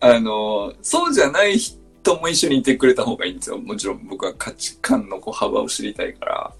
[0.00, 3.58] あの、そうじゃない人も一緒にいてくれた方がいいんですよ。
[3.58, 6.52] もちろん僕は価値観のこう幅を知りたいから。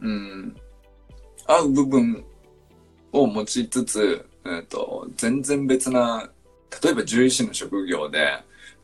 [0.00, 0.56] うん、
[1.46, 2.24] 合う部分
[3.12, 6.30] を持ちつつ、えーと、全然別な
[6.82, 8.18] 例えば獣医師の職業で、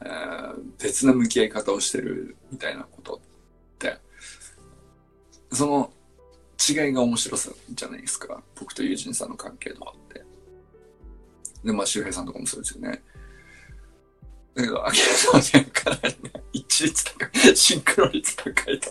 [0.05, 3.19] えー、別な向き合い方をしてるみたいなことっ
[3.79, 3.97] て
[5.51, 5.91] その
[6.59, 8.41] 違いが面白さじゃないですか。
[8.59, 10.25] 僕と友人さんの関係とかって。
[11.65, 13.03] でまあ周平さんとかもそうですよね。
[14.55, 18.91] だけど、秋田さん、かなりね、一律高い、シンクロ率高いと。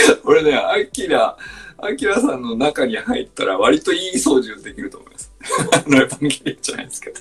[0.24, 1.36] 俺ね、アキラ、
[1.78, 5.32] アキラさんの中に入ったら割といい操縦できると思います。
[5.86, 7.20] あの、エヴァンゲリじゃないですけど。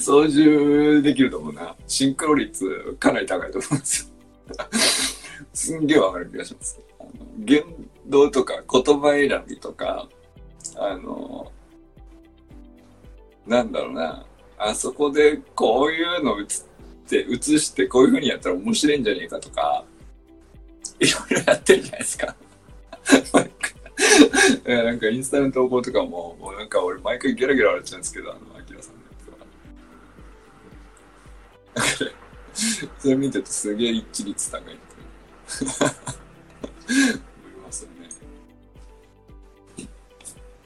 [0.00, 1.74] 操縦できると思うな。
[1.86, 4.12] シンクロ率かなり高いと思うんですよ。
[5.52, 6.80] すんげえわかる気がします。
[6.98, 7.62] あの言
[8.06, 10.08] 動とか言葉選びとか、
[10.76, 11.50] あの、
[13.46, 14.26] なんだろうな。
[14.58, 16.46] あそこでこういうの映っ
[17.08, 19.84] て、映してこういう風にやったら面白いんじゃねえかとか、
[21.00, 22.36] いろいろやってるじゃないですか。
[24.66, 29.08] なんかインスタの投稿とかも、もうなんか俺毎回ゲラゲラ笑っちゃうんですけど、あの、アキラさんのや
[31.94, 32.06] つは。
[32.98, 34.72] それ見ててすげえ一致率高いって
[35.60, 35.70] 思
[37.48, 38.08] いますよね。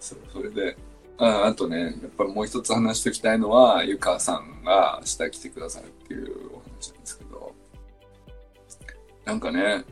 [0.01, 0.77] そう、それで、
[1.19, 7.55] ああとね、やっぱりもう一つ話しておきたいのは、ゆかさんが明日来てくださるっていうお話なんですけど、
[9.25, 9.85] なんかね、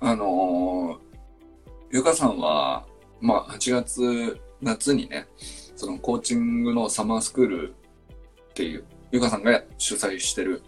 [0.00, 1.00] あの
[1.90, 2.84] ゆかさんは、
[3.20, 5.26] まあ、8月、夏にね、
[5.74, 7.74] そのコーチングのサマースクール
[8.50, 10.62] っていう、ゆかさんが主催してる、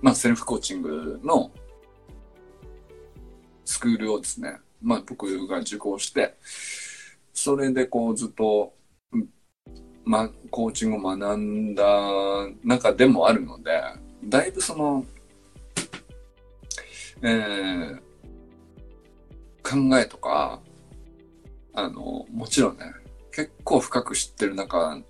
[0.00, 1.50] まあ、セルフコーチングの
[3.64, 6.36] スクールをですね、まあ、僕が受講して、
[7.32, 8.74] それでこうずっと、
[10.04, 11.84] まあ、コーチングを学んだ
[12.62, 13.80] 中でもあるので、
[14.24, 15.04] だいぶその、
[17.22, 17.96] え、
[19.62, 20.60] 考えとか、
[21.74, 22.92] あの、もちろんね、
[23.32, 25.00] 結構深く知ってる中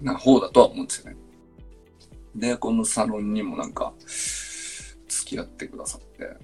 [0.00, 1.16] な方だとは思うんですよね。
[2.34, 3.92] で、このサロンにもなんか、
[5.08, 6.36] 付き合ってくださって、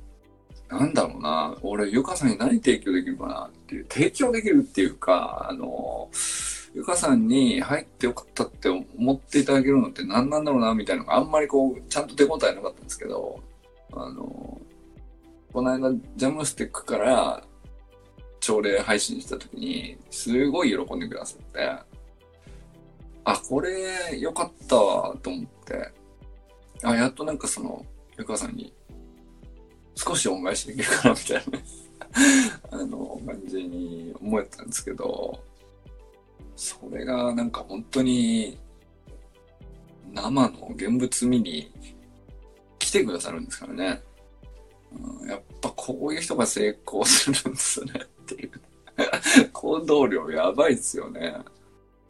[0.68, 6.10] なんだろうな、俺、ゆかさんに何提供できるかなっていう、提供できるっていうか、あの、
[6.74, 13.40] ゆかさんに入ってよかったって思っていただけるのって何なんだろうな、みたいなのがあんまりこう、ちゃんと手応えなかったんですけど、
[13.92, 14.60] あの、
[15.56, 17.42] この間、ジャムステックから
[18.40, 21.78] 朝礼配信した時に、すごい喜んでくださって、
[23.24, 25.90] あ、これ良かったわ、と思って、
[26.82, 27.86] あ、やっとなんかその、
[28.18, 28.70] ゆかさんに
[29.94, 31.44] 少し恩返しできるかな、みたい
[32.70, 35.42] な あの、感じに思えたんですけど、
[36.54, 38.58] それがなんか本当に
[40.12, 41.72] 生の現物見に
[42.78, 44.02] 来てくださるんですからね。
[44.92, 48.50] うん、やっぱこういう人が成功するんですねっていう
[49.52, 51.36] 行動量やばいですよね。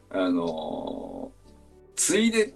[0.09, 1.31] あの
[1.95, 2.53] ついで、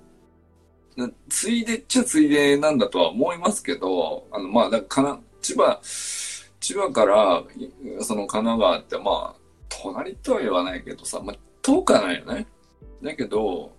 [1.27, 5.79] ついでっちゃついでなんだとは思いますけど、あの、まあ、だから、千葉、
[6.60, 7.43] 千葉から、
[8.01, 9.36] その神奈川って、まあ、
[9.67, 12.45] 隣とは言わないけどさ、まあ、遠くはないよね。
[13.01, 13.75] だけど、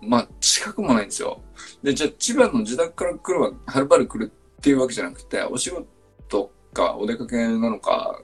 [0.00, 1.42] まあ、近くもないんですよ。
[1.82, 8.20] で、じゃあ、千葉の自宅から来るわ、はるばる来るっていうわけじゃなくて、お仕事かお出かけなのか、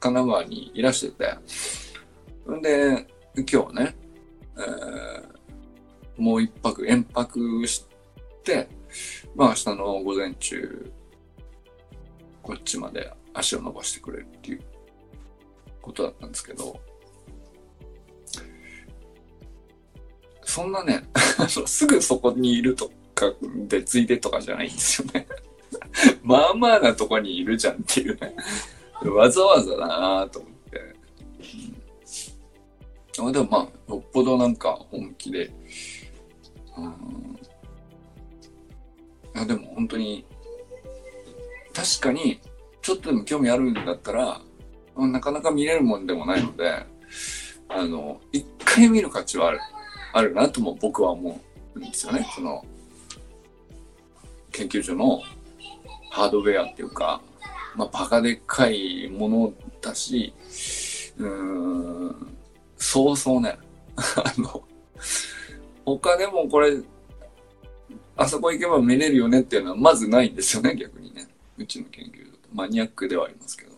[0.00, 1.36] 神奈川にいらして
[2.46, 3.96] て、んで、今日ね、
[4.56, 7.84] えー、もう一泊、延泊し
[8.42, 8.68] て、
[9.34, 10.92] まあ明日の午前中、
[12.42, 14.60] こっちまで足を伸ばしてくれるっていう
[15.82, 16.80] ことだったんですけど、
[20.44, 21.04] そんなね、
[21.66, 23.32] すぐそこにいるとか
[23.66, 25.26] でついでとかじゃないんですよね。
[26.22, 28.34] まあまあなとこにいるじゃんっていうね。
[29.04, 30.94] わざわざだなと思って。
[33.20, 35.50] うん、でもまあ、よっぽどなんか本気で、
[36.76, 36.84] うん、
[39.34, 40.24] いやでも本当に、
[41.72, 42.40] 確かに、
[42.82, 44.40] ちょっとでも興味あるんだったら、
[44.96, 46.86] なかなか見れるもんでもないので、
[47.68, 49.60] あの、一回見る価値はある。
[50.12, 51.40] あるなとも僕は思
[51.74, 52.24] うんですよね。
[52.34, 52.64] その、
[54.52, 55.20] 研究所の
[56.14, 57.20] ハードウェアっていうか、
[57.74, 60.32] まあ、バカでっかいものだし、
[61.18, 62.36] うーん、
[62.76, 63.58] そうそうね、
[63.96, 64.62] あの、
[65.84, 66.80] 他でもこれ、
[68.16, 71.26] あそこ行けば見れるよねっていうのはまずないんですよね、逆にね。
[71.58, 73.74] うちの研究所マニアックではありますけど。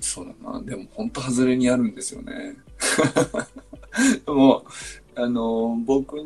[0.00, 0.62] そうだな。
[0.62, 2.56] でも本当外れにあるんですよね。
[4.24, 4.64] でも、
[5.14, 6.16] あの、僕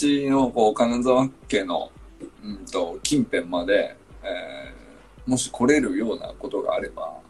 [0.00, 1.92] ちのこう金沢家の、
[2.42, 7.20] うんと、近辺まで、えー、もし来れるようなことがあれば、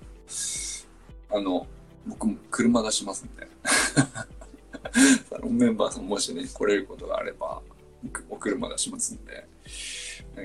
[1.33, 1.67] あの、
[2.07, 3.49] 僕も車出しますんで。
[5.29, 7.61] サロンメンバーさんもしね、来れることがあれば、
[8.29, 9.49] お車出しますんで、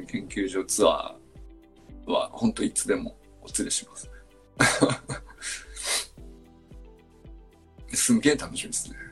[0.08, 4.10] 研究所ツアーは本当いつでもお連れします。
[7.94, 9.05] すんげえ楽しみですね。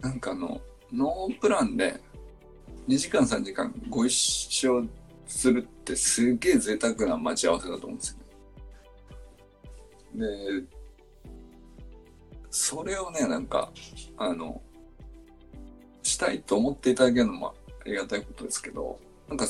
[0.00, 0.60] なんかあの、
[0.92, 2.00] ノープランで
[2.88, 4.84] 2時間3時間ご一緒
[5.26, 8.18] するってすげえ贅沢な待ち合わせだと思うんですよ
[10.14, 10.26] ね。
[10.60, 10.66] で、
[12.50, 13.70] それをね、なんか、
[14.16, 14.62] あの、
[16.02, 19.46] したいと思っていただけるのもありがたいことですけど、なんか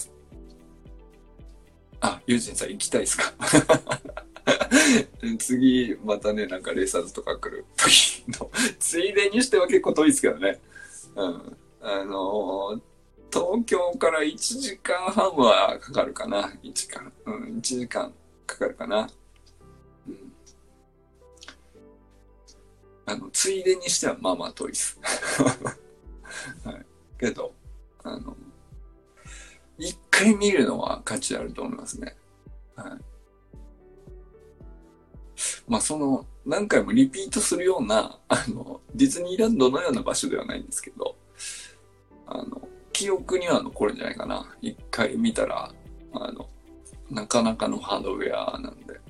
[2.01, 3.33] あ、ユージンさん行きたいですか？
[5.39, 10.61] 次、またね、なんかレーサーズとか来る時の、 ついでにしては結構遠いですけどね。
[11.17, 11.57] うん。
[11.81, 12.81] あのー、
[13.31, 16.53] 東京から1時間半はかかるかな。
[16.63, 17.13] 1時間。
[17.27, 18.13] うん、1時間
[18.47, 19.09] かかるかな。
[20.07, 20.33] うん。
[23.07, 24.99] あの、ついでにしてはまあまあ遠いです。
[26.65, 26.87] はい。
[27.19, 27.55] けど、
[28.03, 28.37] あの、
[29.77, 32.17] 一回見るのは価値あると思いますね。
[32.75, 33.08] はい。
[35.69, 41.17] まあその、何回もリピートするような、あの、ディズニーランドのような場所ではないんですけど、
[42.27, 44.57] あの、記憶には残るんじゃないかな。
[44.61, 45.73] 一回見たら、
[46.13, 46.49] あの、
[47.11, 49.01] なかなかのハードウェアなんで。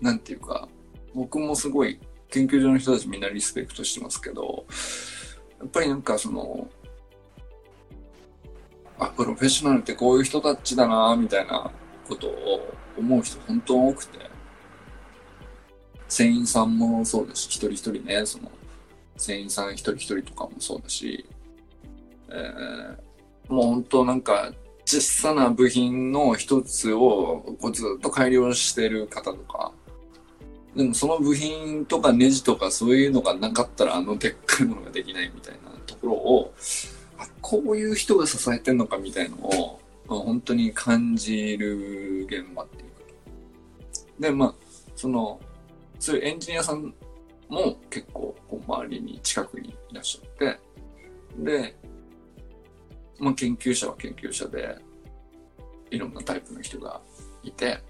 [0.00, 0.68] なんていうか、
[1.14, 1.98] 僕もすごい
[2.28, 4.66] 研究所の人たちみんなリスペクトしてますけど、
[5.60, 6.68] やっぱりなんかその、
[8.98, 11.70] あ、プロフェッショナルってこういう人たちだな、みたいな
[12.06, 14.18] ことを思う人本当多くて、
[16.08, 18.50] 船員さんもそうだし、一人一人ね、その、
[19.16, 21.26] 船員さん一人一人とかもそうだし、
[22.28, 24.52] えー、もう本当なんか、
[24.86, 29.72] 小さな部品の一つをこうずっと改良してる方とか、
[30.76, 36.54] でもその部品とかネジとかそういうのがなかったらあのでっかいものができないみたいなところを、
[37.18, 42.98] あこういう人が支えてんのかみたいのを、まあ、本当に感じる現場っていうか。
[44.20, 44.54] で、まあ、
[44.94, 45.40] その、
[45.98, 46.94] そういうエンジニアさん
[47.48, 50.60] も結構こう周りに近くにいらっしゃって、
[51.38, 51.76] で、
[53.18, 54.76] まあ研究者は研究者で、
[55.90, 57.00] いろんなタイプの人が
[57.42, 57.80] いて、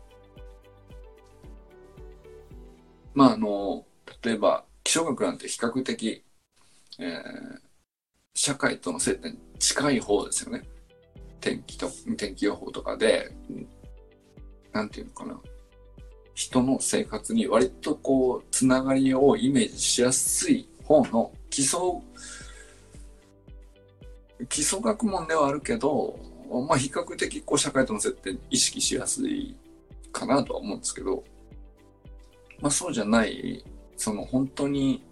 [3.14, 3.84] まああの、
[4.22, 6.24] 例えば気象学なんて比較的、
[6.98, 7.58] えー、
[8.34, 10.62] 社会との接点近い方ですよね。
[11.44, 13.30] 天気と、天気予報とかで、
[14.72, 15.38] なんていうのかな。
[16.32, 21.78] 人の生活に割とこう、つながりをイメージしやすい方の基礎、
[24.48, 26.18] 基礎学問ではあるけど、
[26.66, 29.54] まあ比較的こう社会との接点意識しやすい
[30.12, 31.22] かなとは思うんですけど、
[32.58, 33.62] まあそうじゃない、
[33.98, 35.04] その本当に、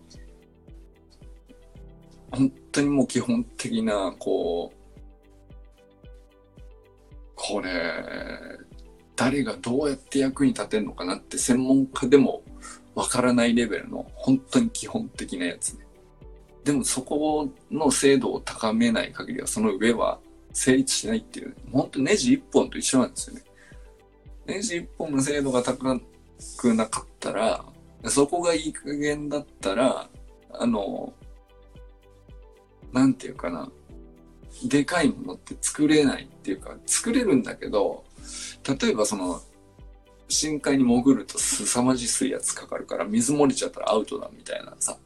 [2.30, 4.81] 本当にもう基本的な、こう、
[7.44, 7.70] これ、
[9.16, 12.42] 誰がどうやって役に立てるのかなって専門家でも
[12.94, 15.84] わからないレベルの本当に基本的なやつね。
[16.62, 20.20] でもそこの精度を高めない限りはその上は
[20.52, 23.42] 成立しないっていう、ね本当ネジ一本と一緒なんですよね。
[24.46, 26.00] ネジ一本の精度が高
[26.56, 27.64] くなかったら、
[28.04, 30.08] そこがいい加減だったら、
[30.52, 31.12] あの、
[32.92, 33.68] なんていうかな、
[34.64, 38.04] でかいものって作れないっていうか、作れるんだけど、
[38.80, 39.40] 例えばその、
[40.28, 44.96] 深海に潜ると凄まじい水圧かかるから水漏れちゃったらアウトだみたいなさ、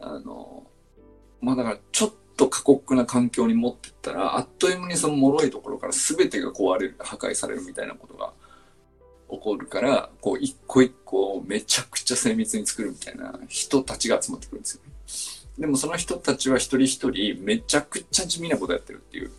[0.00, 0.64] あの、
[1.40, 8.32] まあだからちょっと過酷な環境に持ってったら、あっという間にその脆いところから全てが壊れる、破壊されるみたいなことが
[9.30, 15.43] 起こるから、こう一個一個めちゃくちゃ精密に作るみたいな人たちが集まってくるんですよ。
[15.58, 19.30] でもその人たちは一人一人めちゃくちゃ地味なことやってるっていう。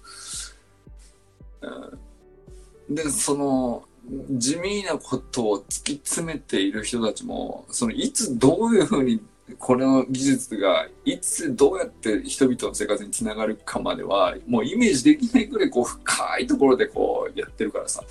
[2.90, 3.84] で、その
[4.30, 9.22] 地味なことを突き詰めている人たちも、そのいつどういうふうに
[9.60, 18.04] この技術がいつどうやって人々の生活につながるかまではもうイメージできないくらいこう深いところでこうやってるからさ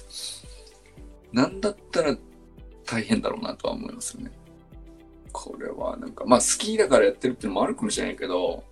[1.33, 2.17] なんだったら
[2.87, 4.31] 大変だろうなとは思いますよね。
[5.35, 8.63] これはなんかまあ好きだからやってるっていうのもあるかもしれないけど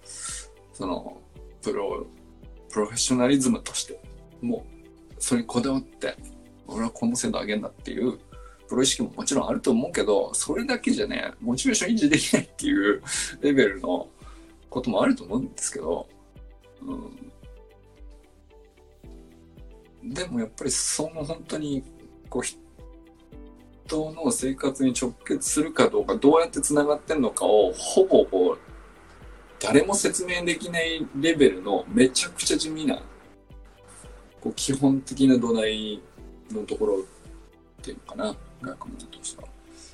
[0.72, 1.20] その
[1.60, 2.06] プロ
[2.70, 4.00] プロフェッショナリズムとして
[4.40, 4.64] も
[5.10, 6.14] うそれにこだわって
[6.68, 8.18] 俺はこの精度上げんだっていう
[8.72, 13.02] プロ意識ももちろんあると思うけど、それだけじゃね、モチベーション維持できないっていう
[13.42, 14.08] レベルの
[14.70, 16.08] こともあると思うんですけど、
[20.02, 21.84] うん、でもやっぱりその本当に、
[22.30, 22.42] こう、
[23.86, 28.58] 人の生活に直結するかどうか、どうやって繋がってんのかを、ほぼこう、
[29.60, 32.96] 誰も説明できないレベルのめちゃくちゃ地味な、
[34.40, 36.02] こう基本的な土台
[36.50, 37.02] のところっ
[37.82, 38.36] ていうのかな。
[38.60, 39.48] 学問としては。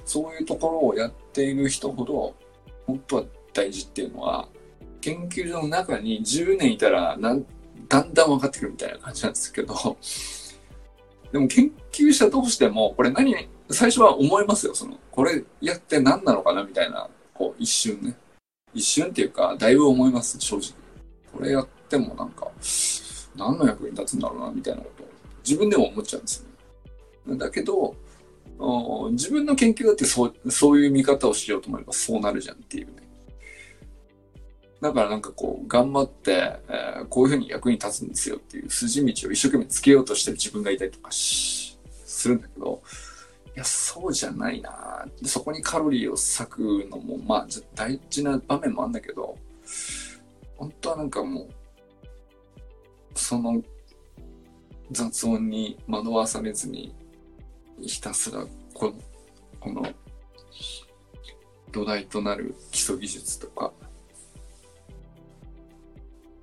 [0.05, 2.35] そういうところをやっている人ほど、
[2.87, 4.49] 本当は大事っていうのは、
[5.01, 7.45] 研究所の中に10年いたら、だん
[7.89, 9.75] だん分かってくるみたいな感じなんですけど、
[11.33, 13.35] でも研究者としても、これ何、
[13.71, 14.75] 最初は思いますよ。
[14.75, 18.17] その、これやって何なのかなみたいな、こう、一瞬ね。
[18.75, 20.73] 一瞬っていうか、だいぶ思います、正直。
[21.33, 22.51] これやってもなんか、
[23.37, 25.07] 何の役に立つんだろうな、みたいなことを、
[25.47, 26.47] 自分でも思っちゃうんです
[27.27, 27.39] よね。
[27.39, 27.95] だけど、
[29.13, 33.09] 自分の研究だってそう、そういう見方をしようと思えばそうなるじゃんっていうね。
[34.81, 42.83] だからなんかこう、頑張って、えー、こういうふうに役に立つんですよっていう筋道を一生懸命つけようとしてる自分がいたりとかし、するんだけど、
[43.59, 45.07] や、そうじゃないな。
[45.25, 49.37] そこにカロリーを割くのも、まあ、大事な場面もあるんだけど、
[50.57, 51.49] 本当はなんかもう、
[53.15, 53.63] その
[54.91, 56.95] 雑音に惑わされずに、
[57.83, 58.45] ひたすら
[58.75, 58.95] この
[59.61, 59.87] この
[61.73, 63.73] 土台となる基礎技術とか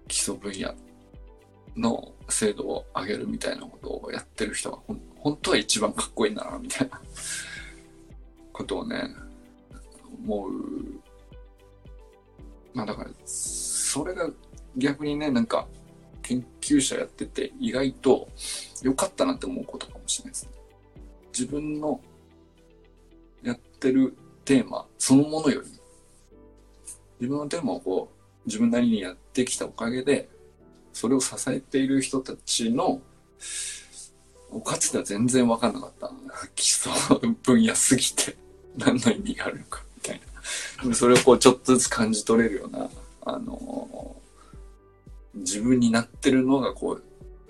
[0.07, 0.73] 基礎分野
[1.75, 4.93] の精度を上げるみたいなことをやってる人がほ
[5.25, 7.01] 本当は一番かっこいいんだなみたいな
[8.53, 9.09] ことをね
[10.23, 10.51] 思う
[12.75, 14.29] まあだからそれが
[14.77, 15.65] 逆にねなんか
[16.21, 18.29] 研究者やってて意外と
[18.83, 20.51] 良かったなって思うことかもしれないですね。
[21.33, 21.99] 自分の
[23.41, 25.67] やってるテーマそのものより
[27.19, 30.29] 自分のテーマをこう自分なりにやってきたおかげで
[30.93, 33.01] それを支えている人たちの
[34.63, 36.11] かつては全然分かんなかった
[36.55, 36.91] 基礎
[37.43, 38.35] 分野すぎて
[38.77, 40.21] 何の意味があるのかみたい
[40.83, 40.95] な。
[40.95, 42.89] それをこうちょっとずつ感じ取れるような、
[43.25, 47.03] あのー、自分になってるのがこう、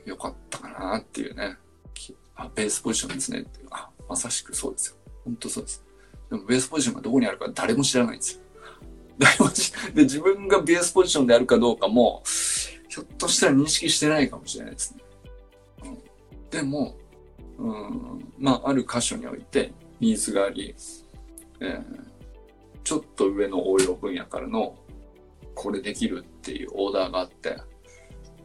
[0.06, 1.58] 良かったかなっていうね。
[2.36, 3.46] あ、ベースポジションですね。
[3.72, 4.96] あ、まさしくそうですよ。
[5.24, 5.84] 本当そうです。
[6.30, 8.42] でもベースポジションがどこにあるか誰も知らないんですよ。
[9.18, 12.24] 誰も知で、自分がベースポジションであるかどうかも、
[12.90, 15.05] ひょっとしたら認識してないかもしれないですね。
[16.50, 16.96] でも、
[17.58, 20.76] うん、まあ、ある箇所においてニーズがあり、
[21.60, 21.82] えー、
[22.84, 24.76] ちょっと上の応用分野からの
[25.54, 27.58] これできるっていうオーダーがあって、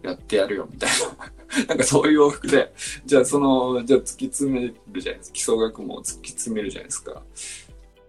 [0.03, 0.91] やってやるよみたい
[1.51, 1.67] な。
[1.67, 2.73] なんかそういう洋服で、
[3.05, 5.35] じゃあその、じゃあ突き詰めるじゃないですか。
[5.35, 7.23] 基礎学も突き詰めるじゃないですか。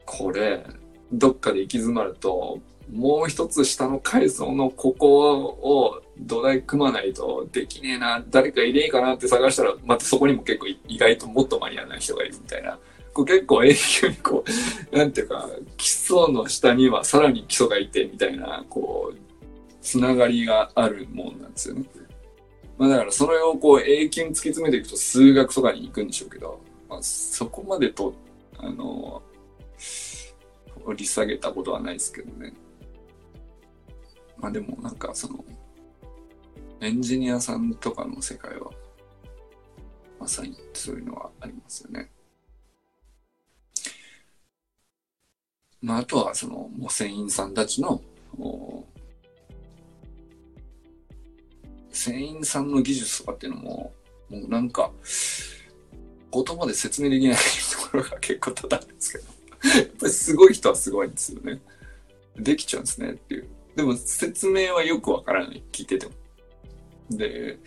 [0.06, 0.64] これ、
[1.12, 2.60] どっかで行き詰まると、
[2.92, 12.78] もう一つ下の階層のここを土台組まないとできねえな、誰かいねえかなって探したら、またそこにも結構意外ともっとマニアな人がいるみたいな。
[13.14, 14.46] こう結構永久にこ
[14.92, 19.18] う、 なんていうか、基礎の下にはさらに基礎がいてみたいな、こう、
[19.82, 21.84] つながりがあるもんなんですよね。
[22.78, 26.60] まあだからそれをこう永久に突き詰めていくと数学とかに行くんでしょうけど、
[26.90, 28.14] まあそこまでと、
[28.58, 29.22] あの、
[30.86, 32.54] 掘り下げたことはないですけどね。
[34.38, 35.44] まあでもなんかその、
[36.82, 38.72] エンジニアさんとかの世界は、
[40.20, 42.10] まさにそういうのはありますよね。
[45.80, 48.02] まああとはその、もう船員さんたちの、
[51.92, 53.94] 船員さんの技術とかっていうのも、
[54.30, 54.92] もうなんか、
[56.34, 59.26] 言葉で説明できないところが結構多々あるんですけど、
[59.78, 61.62] やっぱりすごい人はすごいんですよね。
[62.38, 63.48] できちゃうんですねっていう。
[63.76, 65.62] でも説明はよくわからない。
[65.72, 66.14] 聞いてても。
[67.10, 67.58] で、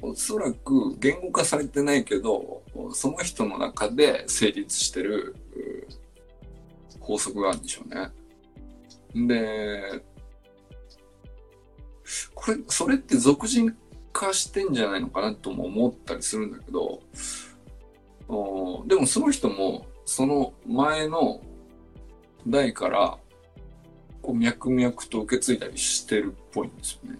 [0.00, 2.62] おそらく言語化されてないけど、
[2.92, 5.36] その人の中で成立してる
[7.00, 8.10] 法則があるんでしょうね。
[9.28, 10.02] で、
[12.34, 13.76] これ、それって俗人
[14.12, 17.02] 化してんじゃないのかなとも思ったりするんだけど、
[18.86, 21.42] でもその人も、その前の
[22.46, 23.18] 代から、
[24.20, 27.18] こう脈々と受け継いだりしてるっぽいんですよね。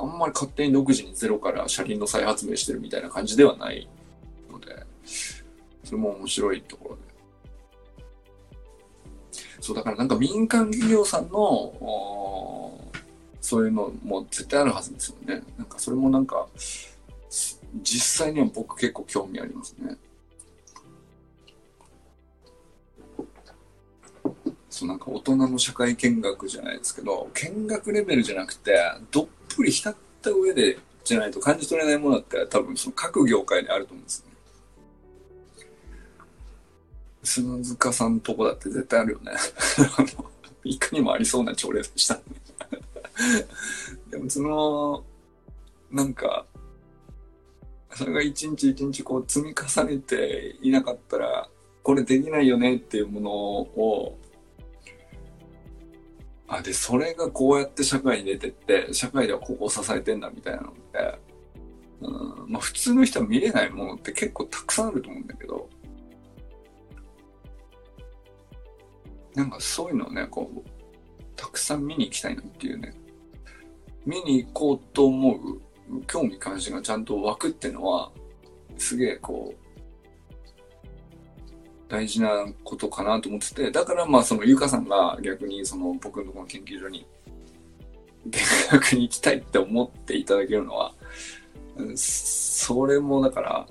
[0.00, 3.88] あんまり勝手に独自にゼロから車輪の再発明してるみたいな感じではない
[4.50, 4.84] ので、
[5.84, 7.02] それも面白いところで。
[9.60, 11.72] そう、だからなんか民間企業さんの、
[13.40, 15.42] そういうのも絶対あるはずですよね。
[15.56, 16.48] なんかそれもなんか、
[17.82, 19.96] 実際には僕結構興味ありますね。
[24.70, 28.78] そうなんか大人の社会見学じゃないですけど、見学レベルじゃなくて、
[29.10, 29.26] どっ
[29.58, 34.28] ぷり浸った上でじゃないと感じ取れないものだって多分その各業界であると思うんですね。
[37.24, 39.32] 砂塚さんとこだって絶対あるよね。
[40.64, 42.22] いかにもありそうな朝礼でしたね。
[44.10, 45.04] でもその、
[45.90, 46.46] なんか、
[47.94, 51.48] それが一日一日こう積み重ねていなかったら、
[51.82, 54.18] これできないよねっていうものを、
[56.48, 61.18] あ、で、それがこうやって社会に出てって、社会ではここを支えてんだみたいなのって、
[62.00, 65.68] うん、まあ普通の人は見れないものって結構たくさんあると思うんだけど、
[69.34, 70.68] なんかそういうのをね、こう、
[71.36, 72.94] たくさん見に行きたいなっていうね、
[74.06, 78.10] 見に行こうと思う興味関心がちゃんと湧くっていうのは、
[78.78, 79.67] すげえこう、
[81.88, 87.06] 大事なことかなと思ってて、だからまあそのゆかさんが逆にその僕のこの研究所に
[88.26, 88.32] 見
[88.70, 90.94] 学に行きたいって思っていただけるのは、
[91.96, 93.66] それもだから、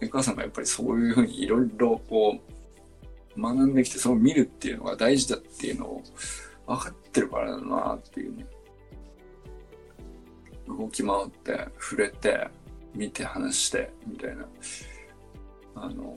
[0.00, 2.38] ゆかさんがやっぱりそういうふうにいろいろこ
[3.36, 6.02] う、学んできてそれを見るっていうのが大事だっていうのを
[6.66, 8.46] 分かってるからだなっていうね。
[10.66, 12.48] 動き回って触れて
[12.94, 14.46] 見て話してみたいな
[15.76, 16.16] あの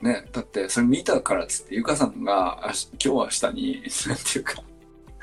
[0.00, 4.62] ねだってそれ見たからっつってゆかさんが今日明日になんていうか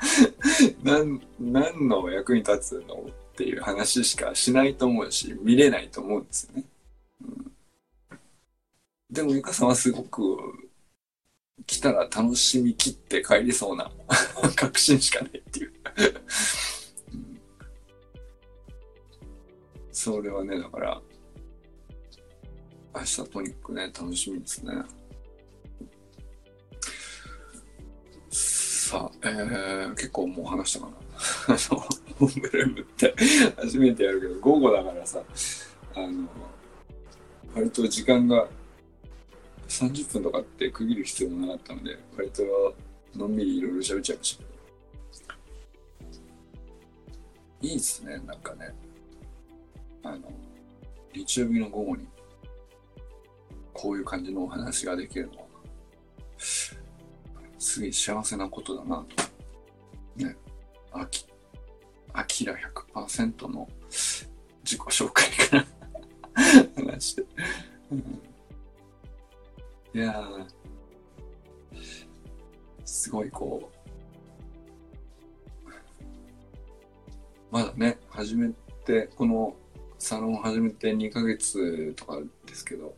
[0.82, 6.64] 何何の役に立つのっていう話しかしないと思うし見れないと思うんですよね、
[7.22, 7.52] うん、
[9.10, 10.36] でもゆかさんはすごく
[11.66, 13.90] 来たら楽しみきって帰りそうな
[14.56, 15.72] 確信しかないっていう。
[17.12, 17.40] うん。
[19.92, 21.02] それはね、だから、
[22.94, 24.72] 明日とにかくね、楽しみですね。
[28.30, 30.92] さあ、えー、結構もう話したかな。
[31.48, 31.80] あの、
[32.18, 33.14] ホームルームって
[33.56, 35.22] 初めてやるけど、午後だからさ、
[35.94, 36.28] あの、
[37.54, 38.48] 割と時間が
[39.68, 42.74] 30分とかって区切る必要もなかったので、割と
[43.16, 44.44] のんびりいろいろ喋っちゃいました。
[47.62, 48.74] いいっすね、なんかね。
[50.02, 50.30] あの、
[51.14, 52.06] 日曜日の午後に、
[53.74, 55.38] こういう感じのお話ができるの。
[55.38, 55.44] は、
[57.58, 59.04] すげえ幸せなことだな。
[60.16, 60.24] と。
[60.24, 60.36] ね。
[60.92, 61.26] あき、
[62.12, 62.54] あきら
[62.94, 65.66] 100%の自己紹介から。
[66.76, 67.22] 話して。
[69.94, 70.46] いやー、
[72.84, 73.74] すごいこう、
[77.50, 78.50] まだね、始め
[78.84, 79.54] て、この
[79.98, 82.96] サロン始めて2ヶ月とかですけど、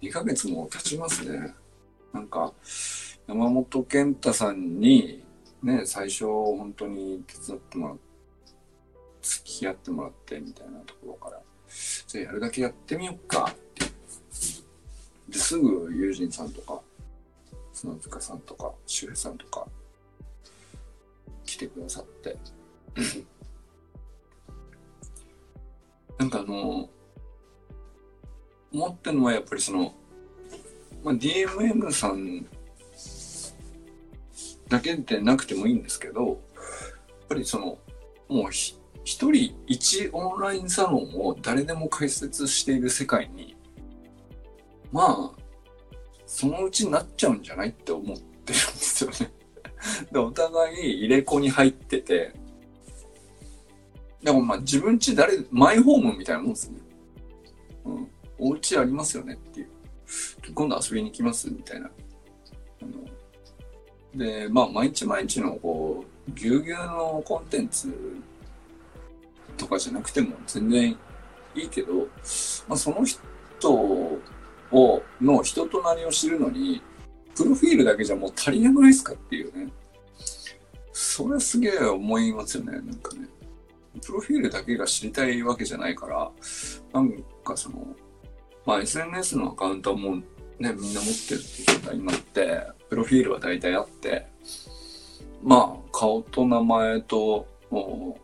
[0.00, 1.54] 2ヶ月も経ちますね。
[2.12, 2.52] なんか、
[3.26, 5.24] 山本健太さんに、
[5.62, 8.02] ね、最初本当に手伝ってもらって、
[9.20, 11.40] 付き合ってもらってみたいなところから、
[12.06, 13.84] じゃあやるだけやってみよっかって
[15.28, 16.80] で、すぐ友人さんとか、
[17.72, 19.66] 砂塚さんとか、周平さんとか、
[21.44, 22.36] 来てくださって。
[26.18, 26.88] なんかあの、
[28.72, 29.94] 思ってるのはやっぱりその、
[31.02, 32.46] まあ、DMM さん
[34.68, 36.36] だけでなくてもいいんですけど、やっ
[37.28, 37.78] ぱりその、
[38.28, 43.56] もう一人一オンラインサロンを誰でも開設している世界に、
[44.92, 45.42] まあ、
[46.26, 49.32] そのうちになっちゃうんじゃないって思ってるんですよね
[50.12, 52.34] で、お互い入れ子に入ってて、
[54.22, 56.78] でもまあ自分ち誰、マイホームみたいなもんですね。
[57.84, 58.10] うん。
[58.38, 59.68] お家ありますよねっていう。
[60.54, 61.90] 今度遊びに来ますみたいな。
[64.14, 67.92] で、まあ毎日毎日のこう、ぎゅうぎゅうのコンテンツ
[69.56, 70.96] とかじゃなくても全然
[71.54, 71.94] いいけど、
[72.66, 76.82] まあその人を、の人となりを知るのに、
[77.34, 79.70] プロフィールだけじゃもう足りなくないですかっていうね。
[80.92, 83.28] それすげえ思いますよね、なんかね。
[84.04, 86.30] プロフィールだけが知りたいわけじゃないから、
[86.92, 87.12] なん
[87.44, 87.96] かその、
[88.68, 90.12] まあ SNS のアカウントはもう
[90.62, 94.26] ね、みんな持ってるって状態になって、プロフィールは大体あって、
[95.42, 98.20] まあ、顔と名前と、も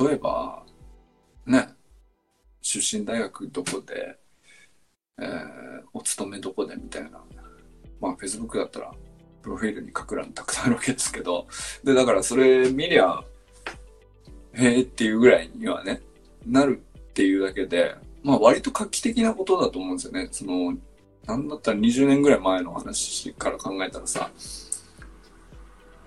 [0.00, 0.64] う、例えば、
[1.46, 1.68] ね、
[2.60, 4.18] 出身大学どこで、
[5.20, 5.36] えー、
[5.92, 7.22] お勤めどこでみたいな。
[8.00, 8.92] まあ、Facebook だったら、
[9.42, 11.46] プロフィールに書く欄たくさんあるわけですけど、
[11.84, 13.22] で、だからそれ見りゃ、
[14.54, 16.02] へえっていうぐらいにはね、
[16.44, 17.94] なるっていうだけで、
[18.26, 20.28] まあ割と画期的なことだと思うんですよね。
[20.32, 20.76] その、
[21.26, 24.30] なんだったら20年ぐらい前の話から考えたらさ、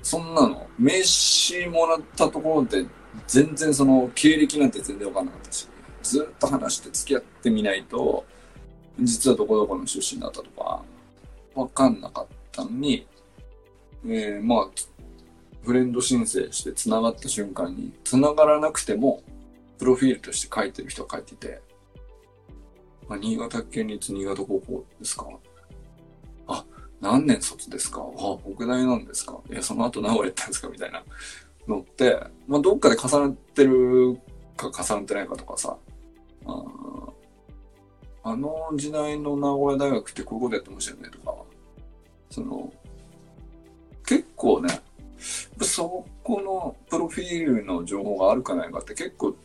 [0.04, 2.86] そんなの、名刺もらったところで、
[3.26, 5.68] 全然その経歴なんて全然わかんなかったし、
[6.04, 8.26] ずっと話して付き合ってみないと、
[9.00, 10.84] 実はどこどこの出身だったとか、
[11.56, 13.08] わかんなかったのに、
[14.06, 14.68] えー、まあ、
[15.64, 19.24] フレンド申請して繋がった瞬間に、繋がらなくても、
[19.78, 21.62] プロフィールとして書いてる人が書いてて、
[23.10, 25.28] あ、新潟県立新潟高校ですか？
[26.48, 26.66] あ、
[27.02, 28.02] 何年卒ですか？
[28.02, 29.40] あ、北大なんですか？
[29.50, 30.70] いや、その後名古屋行ったんですか？
[30.70, 31.04] みたいな。
[31.68, 34.20] のって、まあ、どっかで重なってる
[34.58, 35.78] か重なってないかとかさ、
[36.46, 36.66] あ
[38.24, 41.36] あの時代の名古屋大学ってこういうことやってましたよねとか、
[42.32, 42.74] その、
[44.06, 44.82] 結構ね、
[45.62, 49.36] そこのプロフィールの情報があるかないかって結構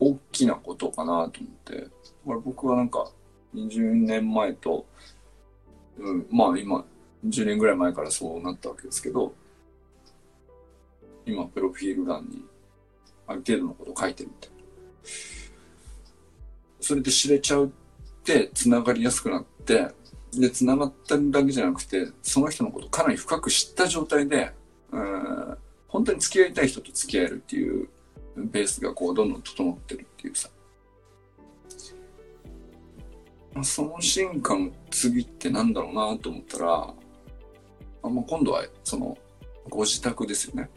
[0.00, 1.88] 大きなことかなと思って、
[2.24, 3.10] これ僕はなんか
[3.54, 4.86] 20年前と、
[5.98, 6.84] うん、まあ今
[7.26, 9.32] 10年ぐらい前からそうなったわけですけど、
[11.26, 12.44] 今プロフィール欄に
[13.26, 14.56] ある程度のこと書いてるみたいな。
[16.80, 17.70] それで知れちゃうっ
[18.24, 19.88] て繋がりやすくなって、
[20.32, 24.52] で、繋がっただけじゃなくて、その人のことかなり深く知った状態で、
[24.92, 27.88] うん、本当に付き合いたい人と付き合えるっていう
[28.46, 30.48] ベースがこう、どんどん整ってるっていうさ。
[33.62, 36.94] その進化の次ってなんだろうなと思ったら、
[38.02, 39.16] あまあ、今度はその、
[39.68, 40.70] ご自宅ですよね。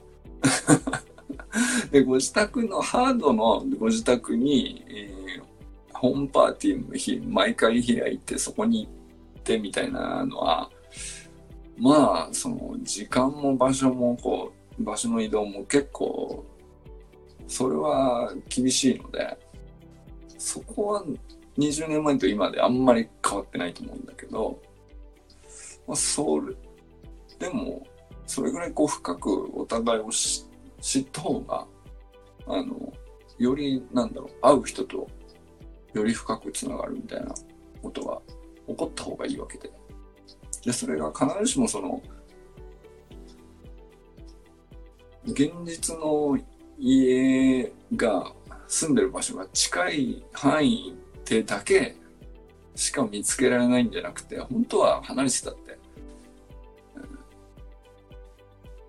[1.92, 8.90] で、ご自宅のハードのご自宅に、えー、ホームパーティーの日、毎回開いてそこに行
[9.40, 10.70] ってみたいなのは、
[11.78, 16.46] まあ、その、時間も場所も、こう、場所の移動も結構、
[17.52, 19.38] それは厳しいので、
[20.38, 21.04] そこは
[21.58, 24.58] 20年前と今であんまり変わってないと思うんだけど、
[25.86, 26.56] まあ、それ、
[27.40, 27.86] でも、
[28.26, 31.68] それぐらいこう深くお互いを知った方が、
[32.48, 32.94] あの、
[33.38, 35.06] より、なんだろう、会う人と
[35.94, 37.36] より深くつながるみたいな
[37.82, 38.22] ことが
[38.66, 39.70] 起こった方がいいわけで。
[40.64, 42.02] で、それが必ずしもその、
[45.26, 46.38] 現実の
[46.82, 48.34] 家が
[48.68, 51.96] 住んでる場所が近い範囲ってだけ
[52.76, 55.78] しか見つけられないんじゃなくて、本当は離れてたって、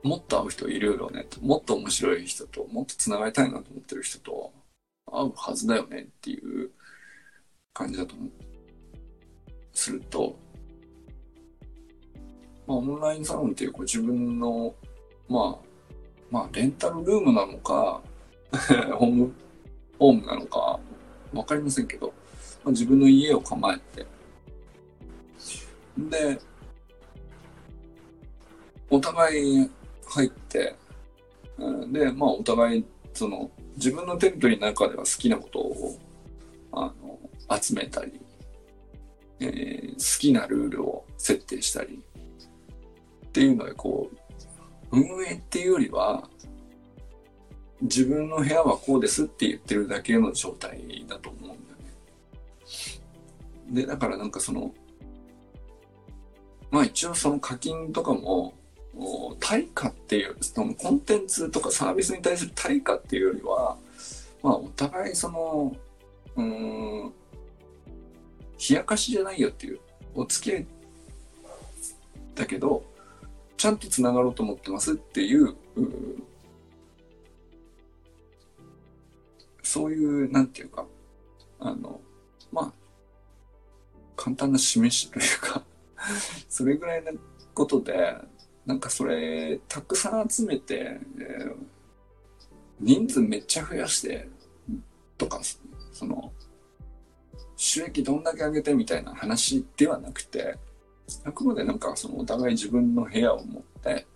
[0.04, 4.52] うん、もっと会う人いるよね、もっと面白い人と、もっと繋がりたいなと思ってる人と
[5.12, 6.70] 会うはずだよねっていう
[7.74, 8.30] 感じだと思う。
[9.74, 10.38] すると、
[12.66, 14.74] まあ、オンラインサロンっていうこう自分の、
[15.28, 15.71] まあ、
[16.32, 18.02] まあ、レンタルルームなのか、
[18.96, 19.34] ホーム、
[19.98, 20.80] ホームなのか、
[21.34, 22.06] わかりませんけど、
[22.64, 24.06] まあ、自分の家を構えて、
[25.98, 26.38] で、
[28.88, 29.70] お互い
[30.06, 30.74] 入って、
[31.88, 35.98] で、まあ、お互い、その、自分のテントリーの中では好きなことを、
[36.72, 38.18] あの、集めたり、
[39.38, 42.02] えー、好きなルールを設定したり、
[43.26, 44.16] っていうので、こう、
[44.92, 46.28] 運営っていうよりは、
[47.80, 51.62] 自分の部屋はこうですって言ってるだけの状態だと思うんだよね。
[53.70, 54.72] で、だからなんかその、
[56.70, 58.54] まあ一応その課金とかも、
[59.40, 63.76] 対価っていう、そのコンテンツとかサービスに対する対価っていうよりは、
[64.42, 65.74] まあお互いその、
[66.36, 67.12] うん、
[68.70, 69.80] 冷やかしじゃないよっていう、
[70.14, 70.66] お付き合い
[72.34, 72.84] だけど、
[73.62, 75.54] ちゃんとつながろうと思ってますっていう、
[79.62, 80.84] そういう、なんていうか、
[81.60, 82.00] あの、
[82.50, 82.72] まあ、
[84.16, 85.62] 簡単な示しというか
[86.50, 87.12] それぐらいの
[87.54, 88.16] ことで、
[88.66, 91.54] なんかそれ、たくさん集めて、えー、
[92.80, 94.28] 人数めっちゃ増やして、
[95.16, 95.40] とか、
[95.92, 96.32] その、
[97.56, 100.58] 収益どんだけ上げてみたいな話ではなくて、
[101.24, 104.06] あくまでなんかそのお互い自分の部屋を持って、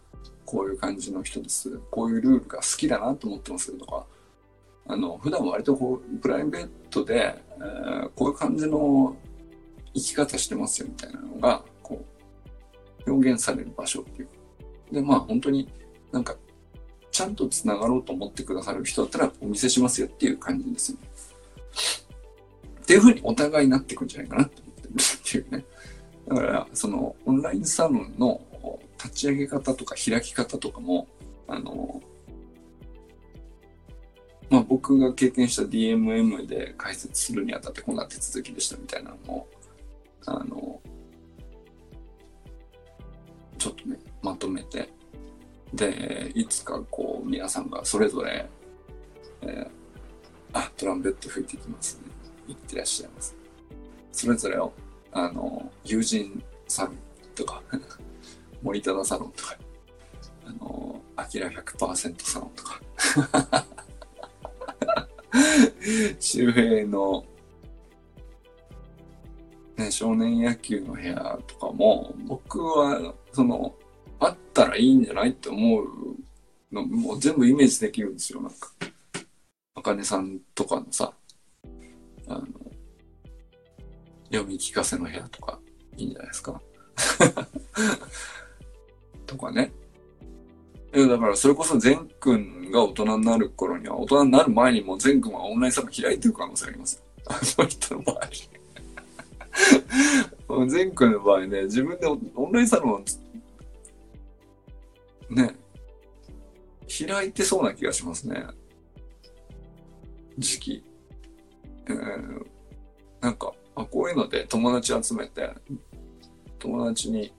[0.45, 1.79] こういう感じの人です。
[1.91, 4.07] こういうルールが好きだなと思ってますとか、
[4.87, 9.17] あの、普段割とこう、プライベートで、えー、こういう感じの
[9.95, 12.05] 生き方してますよみたいなのが、こ
[13.05, 14.29] う、表現される場所っていう。
[14.93, 15.69] で、まあ本当に
[16.13, 16.37] なんか、
[17.11, 21.09] ちゃんと繋がろうと思ってくださる人だったらお見せしますよっていう感じですよね。
[22.83, 25.65] っていうふうにお互いになっていくんじゃないかなって思ってるっていうね。
[26.29, 28.41] だから、その、オンラインサロンの
[29.03, 31.07] 立ち上げ方とか開き方とかも、
[31.47, 32.03] あの、
[34.51, 39.47] まあ僕が経験した DMM で解説するにあたってこんな手続きでしたみたいなのも、
[40.27, 40.81] あの、
[43.59, 44.89] ちょっとね、まとめて、
[45.75, 48.49] で、いつかこう皆さんがそれぞれ、
[49.43, 49.69] えー、
[50.53, 52.11] あ、トランペット吹いていきますね。
[52.49, 53.37] いってらっしゃいます。
[54.13, 54.73] それぞれを
[55.19, 56.97] あの、友人サロン
[57.35, 57.63] とか
[58.63, 59.57] 森忠サロンとか、
[60.45, 62.83] あの、アキラ100%サロンとか
[66.21, 67.25] 周平の、
[69.79, 73.75] ね、少年野球の部屋とかも、僕は、その、
[74.21, 75.87] あったらいいんじゃないって思う
[76.71, 78.71] の、もう全部イメージできるんですよ、なんか。
[79.77, 81.15] あかねさんとかのさ、
[82.29, 82.45] あの、
[84.31, 85.59] 読み聞かせの部屋とか
[85.97, 86.61] いいんじゃないですか。
[89.27, 89.73] とかね。
[90.93, 97.03] だからそれこそ善くんが大人になる頃には、大人になる前にも善くんはオンラインサロン開いてる可能性あります。
[97.27, 98.21] あの人の場合。
[100.69, 103.05] 善くんの場合ね、自分でオンラインサロン
[105.35, 105.55] ね、
[106.87, 108.47] 開いてそうな気がしますね。
[110.39, 110.85] 時期。
[111.89, 112.47] えー、
[113.21, 115.51] なんか、あこういうので友達集めて、
[116.59, 117.33] 友達に、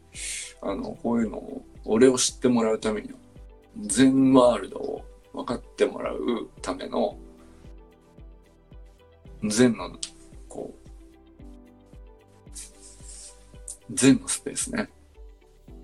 [0.61, 3.09] あの、こういうのを、俺を知ってもらうために、
[3.85, 6.17] 全ワールドを分かってもらう
[6.61, 7.17] ための、
[9.43, 9.97] 全の、
[10.47, 10.89] こう、
[13.91, 14.89] 全のスペースね。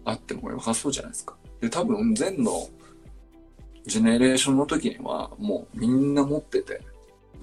[0.05, 1.35] あっても良さそうじゃないですか。
[1.61, 2.67] で、多分、全の
[3.85, 6.81] ジェネレーションの時には、もうみんな持ってて、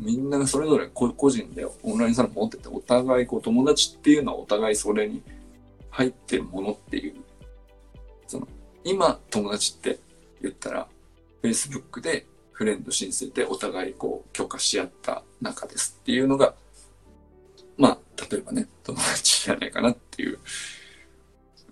[0.01, 5.23] みんながそれぞれ個人でオンラインサロン持ってて、お互いこう友達っていうのはお互いそれに
[5.91, 7.17] 入ってるものっていう。
[8.27, 8.49] その、
[8.83, 9.99] 今友達って
[10.41, 10.89] 言ったら、
[11.43, 16.55] Facebook でフレンド申請でお互いこう許可し合った仲ですっていうのが、
[17.77, 17.99] まあ、
[18.31, 20.39] 例えばね、友達じゃないかなっていう、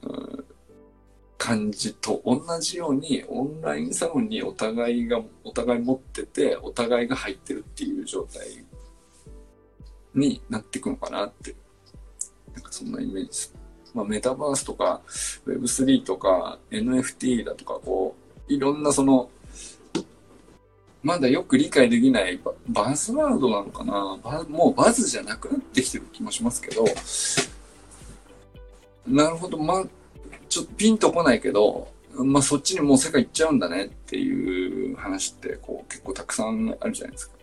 [0.02, 0.44] う
[1.38, 8.46] 感じと同じようにオンラインサロンにお互いがお互い持っててお互いが入ってるっていう状態
[10.14, 11.54] になっていくのかなって。
[12.58, 13.54] なんかそんなイメージです。
[13.94, 15.00] まあ、メタバースとか
[15.46, 18.16] Web3 とか NFT だとかこ
[18.48, 19.30] ういろんなその
[21.02, 24.18] まだよく理解できないバズワードなのかな。
[24.48, 26.84] もうバズじゃなくなってきてる気もしますけど。
[29.06, 29.56] なるほど。
[29.58, 29.84] まあ
[30.48, 37.38] ちょっとピンとこないけどまあそっちにもう世界行っちゃうんだねっていう話ってこう結構たくさんあるじゃないですか。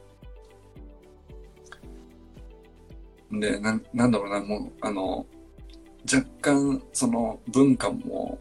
[3.32, 5.26] で、ななんだろうな、もう、あの、
[6.12, 8.40] 若干、その文化も、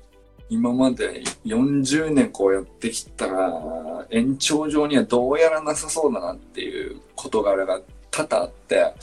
[0.50, 8.94] 今まで40年こうやってきたら、延長上にはどうやらなさそうだなっていう事柄が多々あって、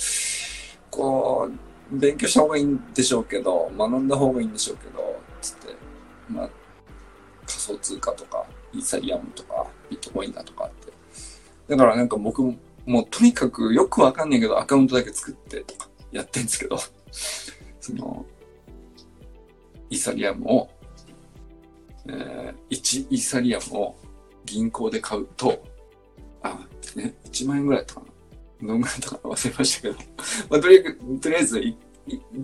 [0.89, 1.49] こ
[1.91, 5.75] う、勉強した方がいいんでしょうけど、学んだ方がいいんでしょうけど、つって、
[6.29, 6.49] まあ、
[7.45, 10.91] 仮想通貨とか、イーサリアムとか、ビットコインだとかって。
[11.67, 16.77] だからなんか僕も、もうとにかくよくわかんないけどアカウントだけ作ってとかやってんですけど、
[17.79, 18.25] その、
[19.89, 20.69] イーサリアムを、
[22.07, 23.95] えー、1イーサリアムを
[24.45, 25.63] 銀行で買うと、
[26.41, 28.67] あ、ね、1万円ぐらいだったかな。
[28.67, 29.95] どんぐらいだったか忘れましたけど、
[30.49, 31.61] まあ、とりあえず、とりあえず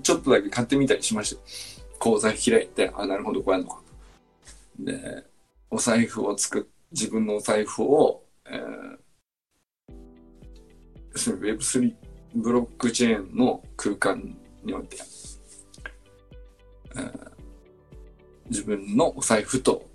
[0.04, 1.42] ちょっとだけ買ってみたりしました。
[2.00, 3.82] 口座開いて、あ、なるほど、こうやるのか。
[4.80, 5.24] で、
[5.70, 11.94] お財布を作っ、自分のお財布を、えー、Web3
[12.36, 14.98] ブロックチェーンの空間において、
[16.96, 17.32] えー、
[18.50, 19.88] 自分のお財布と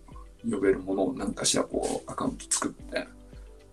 [0.50, 3.06] 呼べるものを何かしらこうアカウント作って、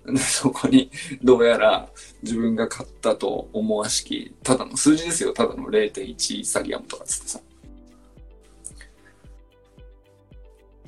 [0.06, 0.90] でそこに
[1.24, 1.90] どうやら
[2.22, 5.34] 自分が買ったと思わしき、ただの数字ですよ。
[5.34, 7.40] ただの0.1サリアムとかつってさ。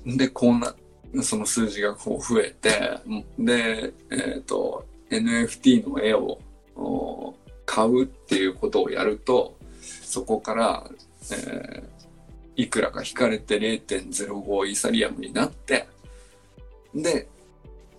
[0.05, 0.75] で、こうな、
[1.23, 2.99] その数字がこう増えて、
[3.37, 6.39] で、えっ、ー、と、NFT の絵を
[7.65, 10.89] 買うっていうことをやると、そこから、
[11.31, 15.87] えー、いくらか引かれて0.05イーサリアムになって、
[16.93, 17.27] で、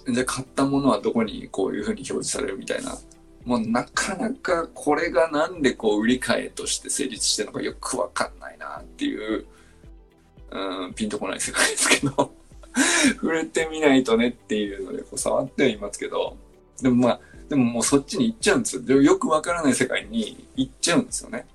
[0.08, 2.96] じゃ買ったものはどこにこういうふうに表示されるみたいな。
[3.44, 9.46] もうなかなかこれがなんでこう売り買いとして成立してるのかよくわかんないなっていう、
[10.52, 12.32] うん、ピンとこない世界ですけど
[13.14, 16.36] 触れてみないとねっていうのでこう触ってはいますけど、
[16.80, 18.82] でもまあ、でももうそっちに行っちゃうんですよ。
[18.82, 21.46] でよくわからない世界に行っちゃうんですよね。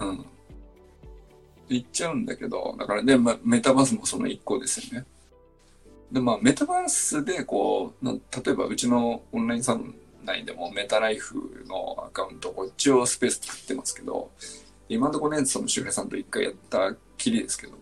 [0.00, 0.24] うん。
[1.68, 5.06] 行っちゃうんだけど、だからで、まあ、メタバースもその一個ですよね。
[6.12, 9.94] で、まあ、メタバースで、こう、例えばうちのオンラインサロン
[10.24, 14.30] 内でもメタライフのアカウント、こっちをスペース作ってますけど、
[14.88, 17.74] 今のところね、その周平さんと一回やったきりですけど、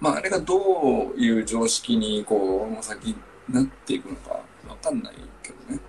[0.00, 3.16] まあ、あれがどういう常識にこう、先
[3.48, 4.30] なっていくのか
[4.68, 5.80] わかんないけどね。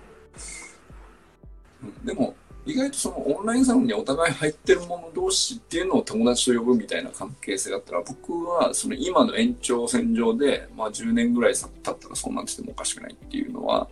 [1.82, 2.34] うん、でも、
[2.66, 13.88] 意外とそのオンラインサロンにお互い入ってる者同士っていうのを友達と呼ぶみたいな関係性だったら、僕はその今の延長線上で、まあ10年ぐらい経ったらそうなっててもおかしくないっていうのは、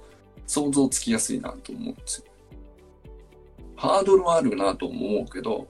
[0.47, 2.34] 想像つきやすいなと思うんですよ。
[3.77, 5.69] ハードルはあるなと思うけど、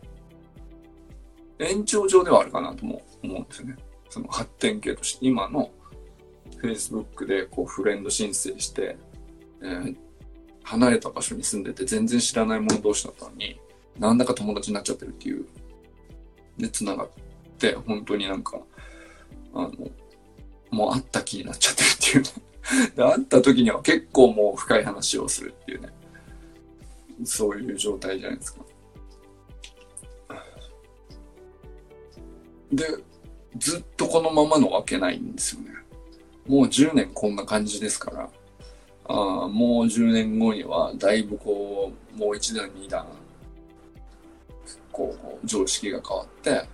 [1.58, 3.76] 延長上ではあるかなとも思うんですよね。
[4.08, 5.70] その発展系として今の
[6.62, 8.96] Facebook でこうフレンド申請して、
[9.62, 9.96] えー、
[10.62, 13.60] 離れた場所に住んでて全然知らない者同士だったのに
[13.98, 15.46] なんだか友達になっちゃってるっていう
[16.58, 17.08] で繋がっ
[17.58, 18.60] て本当になんか
[19.54, 19.72] あの
[20.70, 22.30] もう会った気になっちゃってるっていうね
[22.96, 25.88] で会った時には結構もう深い話をするっていうね
[27.22, 28.64] そういう状態じゃないですか。
[32.72, 32.84] で
[33.56, 35.70] ずっとこのままのわけないんですよね。
[36.46, 38.30] もう10年こんな感じですから、
[39.06, 39.14] あ
[39.48, 43.06] もう10年後にはだいぶこう、もう一段二段、
[44.90, 46.68] こう、常識が変わって、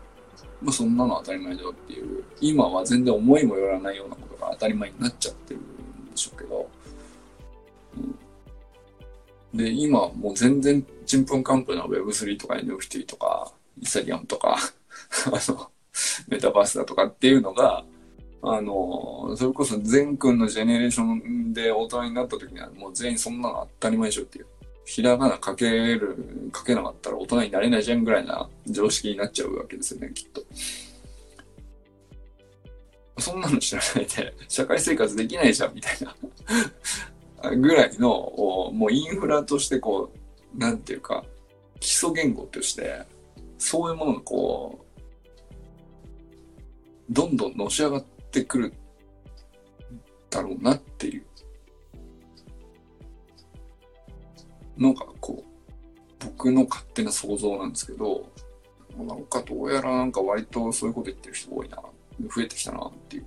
[0.63, 6.69] まあそんなの当たり前だよっていう、今は全然思いもよらないようなことが当たり前になっちゃってるんでしょうけど、
[9.55, 14.57] で、今もう全然ちんぷんかんぷんな Web3 とか NFT とか、イサリアムとか、
[15.27, 15.71] あの、
[16.29, 17.85] メタバースだとかっていうのが、
[18.43, 24.47] あの、それこそ全君のジェネレーションで大人になった時にはもう全員そんなの当たり前でしょっていう。
[24.87, 30.43] ひらがな書ける、書けなかったら大人になれないじゃんぐらいな常識になっちゃうわけですよね、きっと。
[33.19, 36.17] そんなの知らないで、社会生活できないじゃん、みたいな
[37.43, 38.09] ぐらいの、
[38.73, 40.13] もうインフラとしてこ
[40.55, 41.25] う、なんていうか、
[41.79, 43.07] 基礎言語として、
[43.59, 44.85] そういうものがこ
[47.09, 48.73] う、どんどんのし上がってくる
[50.29, 51.25] だろうなっていう。
[54.77, 58.31] なんかこう、僕の勝手な想像なんですけど、
[58.99, 61.77] なんかどうやらなんか割とそういうこと言ってる人多いな、
[62.35, 63.27] 増えてきたなっていう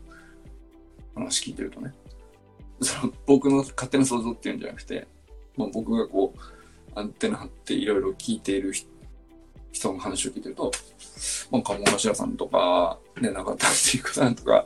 [1.16, 1.94] 話聞いてるとね。
[2.84, 5.08] その僕の勝手な想像っていうんじゃなくて、
[5.58, 6.40] まあ、僕がこう、
[6.96, 8.74] アンテナ張っていろいろ聞いている
[9.72, 10.72] 人の話を聞いてると、
[11.52, 14.66] まあ、鴨頭さんとか、ね、中田っていうさんとか、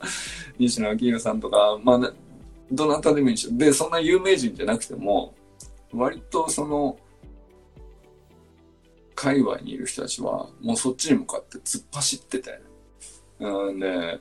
[0.58, 2.12] 西野明宏さんとか、まあ、
[2.70, 5.34] どなたでもいいしで、そんな有名人じゃなくても、
[5.92, 6.98] 割とその、
[9.14, 12.60] 界隈にいる人たちは、もうそっちに向かって突っ走ってて、
[13.40, 14.20] うんで、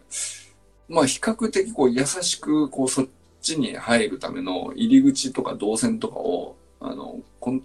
[0.88, 3.08] まあ比較的こう優しくこうそっ
[3.56, 7.64] ちに入るための入り口とか動線とかを、あの、こん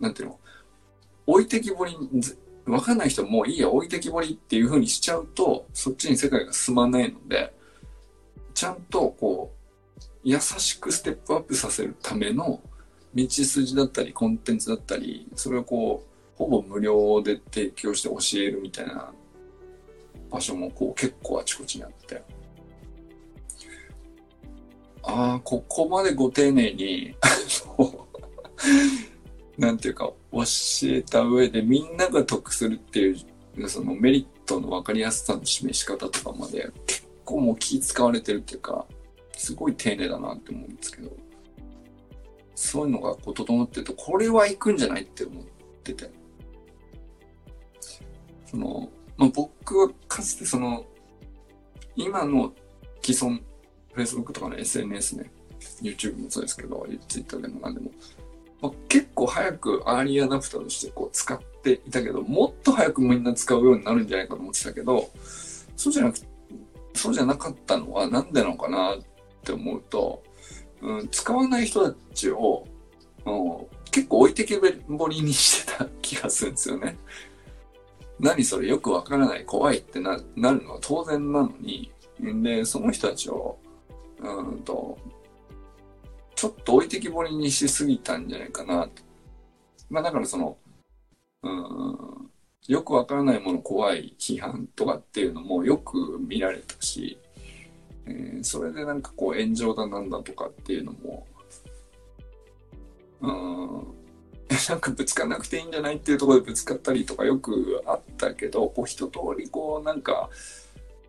[0.00, 0.38] なんていうの、
[1.26, 2.22] 置いてきぼりに、
[2.66, 7.54] わかんない人もいいや、置いてきぼりっていう風にしちゃうと、そっちに世界が進まないので、
[8.54, 12.60] ちゃんとこう、優しくステップアップさせるための
[13.14, 19.12] 道筋だったりコンテンツだったり、それをこう、ほぼ無料で提供して教えるみたいな
[20.30, 22.22] 場所もこう結構あちこちにあって。
[25.06, 27.14] ああ、ここまでご丁寧に
[29.58, 30.42] なんていうか、教
[30.84, 33.16] えた上でみんなが得するってい
[33.56, 38.84] う、そのメリットの分かりやすさの示し方とかまで結構もう気使われてるっていうか、
[39.36, 41.10] すごい丁寧だなって思うんですけど、
[42.54, 45.44] そういうのがこう整ってると、これは行くんじゃないって思っ
[45.82, 46.10] てて。
[48.46, 50.84] その、まあ、僕はかつてその、
[51.96, 52.52] 今の
[53.02, 53.40] 既存
[53.96, 55.30] Facebook とかの SNS ね、
[55.82, 57.90] YouTube もそうですけど、Twitter でも何でも、
[58.60, 65.10] まあ、結構早くアーリーアダプターとしてこう使っていたけど、もっと早くみんな使うようになるんじゃないかと思ってたけど、
[65.76, 66.18] そうじゃなく
[66.94, 68.98] そうじゃなかったのはなんでなのかなっ
[69.42, 70.22] て思うと、
[70.80, 72.66] うん、使わない人たちを、
[73.26, 76.96] うん、結構置いてけぼりにしてた気がするんですよね。
[78.20, 83.58] 何それよくわからない怖いってななるのは当然なのに、で、その人たちを
[84.24, 84.98] うんと、
[86.34, 89.02] ちょっと置いてきぼりにしすぎたんじゃないかなと。
[89.90, 90.56] まあだからその、
[91.42, 92.30] うん、
[92.66, 97.18] よくわからないもの怖い批判とかっていうのもよく見られたし、
[98.06, 101.26] えー、それでなんかこう炎上だなんだとかっていうのも、
[103.20, 103.94] うん、
[104.68, 110.30] なんかぶつかなくていいんじゃないっていうところでぶつかったりとかよくあったけど、こう一通りこうなんか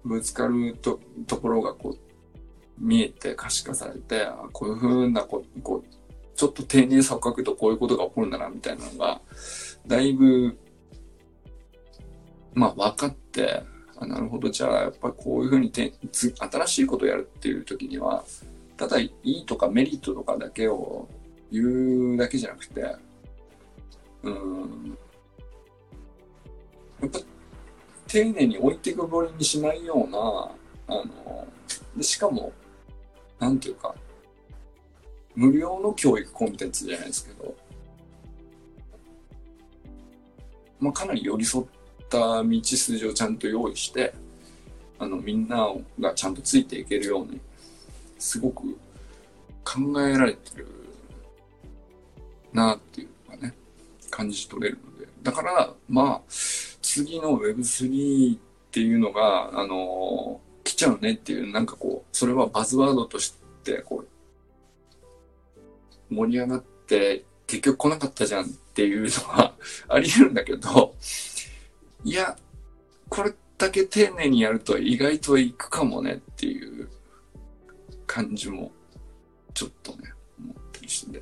[0.04, 2.05] ぶつかるとところがこう
[2.78, 5.96] 見えて可視化されて、こういうふうなこ、こう、
[6.36, 9.22] ちょっと丁寧さを書くとこういうことが起こるんだな、みたいなのが、
[9.88, 10.58] だいぶ、
[12.54, 13.64] まあ分かって、
[13.98, 18.26] あなるほど、じゃあやっぱこういうふうにて新しいことをやるっていう時には、
[18.76, 21.08] ただいいとかメリットとかだけを
[21.52, 22.96] 言うだけじゃなくて、
[24.24, 24.98] うん、
[27.02, 27.20] やっぱ
[28.08, 30.18] 丁寧に置いてくぼりにしないような、
[30.88, 31.48] あの、
[31.96, 32.52] でしかも、
[33.46, 33.94] なんていうか、
[35.36, 37.56] 無料の教育コンテンツじゃないですけど、
[40.80, 41.68] まあ、かなり寄り添っ
[42.10, 44.16] た道筋をちゃんと用意して、
[44.98, 47.40] あの、みんながちゃんとついていけるように、
[48.18, 48.64] すごく
[49.64, 50.68] 考えられてる
[52.52, 53.54] なっていうのがね、
[54.10, 55.08] 感じ取れるので。
[55.22, 56.22] だから、まあ、
[56.82, 58.40] 次の Web3 っ
[58.72, 69.54] ていうのが、あの来ちゃうねっていう、なんかこう、それはバズワードとして、こう、盛り上がって、結局来なかったじゃんっていうのは
[69.88, 70.96] あり得るんだけど、
[72.04, 72.36] いや、
[73.10, 76.90] これだけ丁寧にやると意外といくかもねっていう
[78.08, 78.72] 感じも、
[79.54, 81.22] ちょっとね、思ったりして。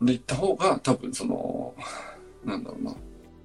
[0.00, 1.74] で、行った方が多分その、
[2.44, 2.94] なんだろうな、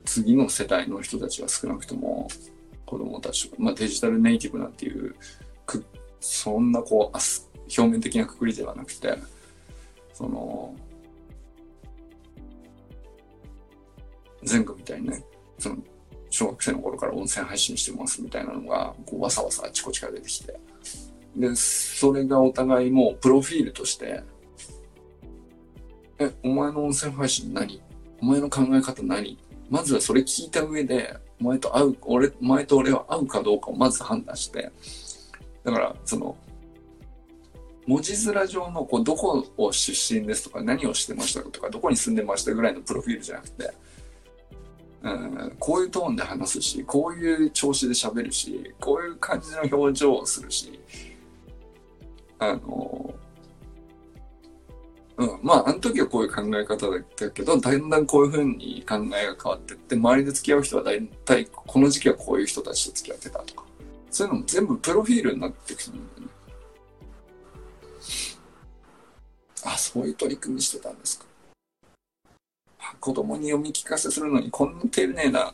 [0.05, 2.30] 次の世代の人たちは少なくとも
[2.88, 5.14] 子供たち、まあ、デジタルネイティブなんていう
[5.66, 5.86] く
[6.20, 7.18] そんなこう
[7.68, 9.16] 表面的なくくりではなくて
[10.14, 10.74] その
[14.50, 15.24] 前後みたいにね
[15.60, 15.78] その
[16.30, 20.58] 小学生の頃から音声配信してますみたいなのがこうわさわさあちこちから出てきて。
[21.36, 24.24] でそれがお互いもうプロフィールとして
[26.18, 27.80] えお前の音声配信何？
[28.22, 29.38] お前の考え方何？
[29.70, 34.72] まずはそれ聞いた上でお前と会う、俺、お前と俺は会うかどうかをまず判断して、
[35.64, 36.36] だから、その、
[37.88, 43.74] 文字面上のこうどこを出身ですとか何をしてましたとかどこに住んでましたぐらいのプロフィールじゃなくて、
[45.04, 50.78] うん、こういうトーンで話すしこういう調子で喋るしこういう感じの表情をするし
[52.40, 53.16] あの
[55.18, 63.65] うん、まあ、あの時はこういう考え方だったけど、だんだんこういうふうに考えが変わってって、周りで付き合う人は大体、この時期はこういう人たちと付き合ってたとか、
[64.11, 66.28] そういうのも全部プロフィールになっていくんだよね。
[69.63, 71.26] あ、そういう取り組みしてたんですか。
[72.99, 75.53] 子供に読み聞かせするのにこんな丁寧な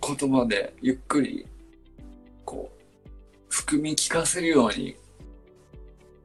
[0.00, 1.46] 言葉でゆっくり
[2.44, 3.10] こう
[3.48, 4.96] 含み聞かせるように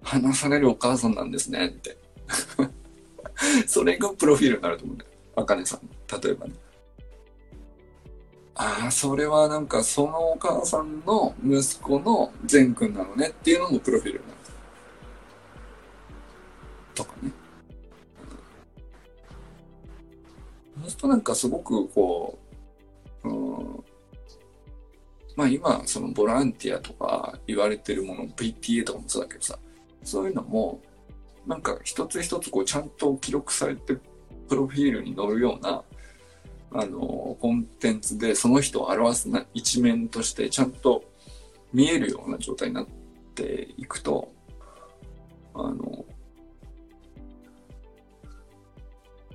[0.04, 1.98] 話されるお母さんなんですねって
[3.68, 5.12] それがプロフィールになると思うんだよ。
[5.36, 5.90] あかねさん。
[6.22, 6.54] 例えばね。
[8.56, 14.40] ああ、それはなんかそのお母さんの息子の善くんなのねっていうのもプロフィールになる。
[16.94, 17.32] とかね。
[20.82, 22.38] そうするとなんかすごくこ
[23.24, 23.84] う、うん、
[25.36, 29.58] まあ今そのボランティアとか言われてるもの PTA とかもそうだけどさ
[30.04, 30.82] そういうのも
[31.46, 33.98] なんか一つ一つこうちゃんと記録されて
[34.48, 35.84] プロフィールに載るような
[36.72, 41.04] あのコンテンツでその人を表すな一面としてちゃんと
[41.72, 42.88] 見えるような状態になっ
[43.36, 44.32] ていくと
[45.54, 46.06] あの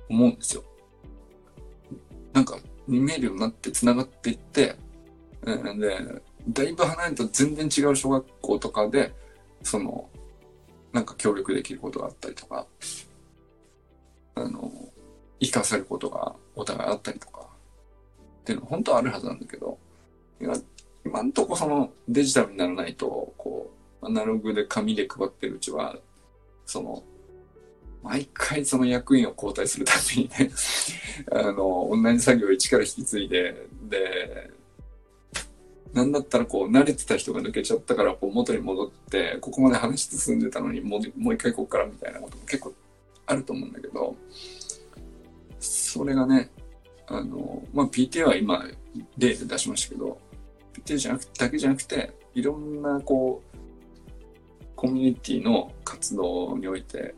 [0.09, 0.63] 思うんですよ。
[2.33, 2.57] なんか
[2.87, 4.75] 見えるようになって繋がっていって、
[5.45, 5.97] で、
[6.49, 9.13] だいぶ離れた全然違う小学校とかで、
[9.63, 10.09] その、
[10.91, 12.65] なんか協力できることがあったりとか、
[14.35, 14.71] あの、
[15.39, 17.41] 生かせることがお互いあったりとか、
[18.41, 19.77] っていうのは本当はあるはずなんだけど、
[20.41, 20.55] 今、
[21.05, 23.71] 今んとこそのデジタルにならないと、こ
[24.01, 25.95] う、アナログで紙で配ってるうちは、
[26.65, 27.03] その、
[28.01, 30.49] 毎回その役員を交代するたびにね
[31.31, 34.49] あの、同じ作業を一から引き継いで、で、
[35.93, 42.73] なんだったらこう慣れてた人が抜けちゃったからこう元に戻ってここまで話進んでたのにもうもう一回ここからみたいなことも結構
[43.25, 44.15] あると思うんだけど
[45.59, 46.51] それがね
[47.07, 48.63] あのまあ PTA は今
[49.17, 50.19] 例で出しましたけど
[50.85, 53.49] PTA じゃなくだけじゃなくていろんなこう
[54.75, 57.15] コミュニティの活動において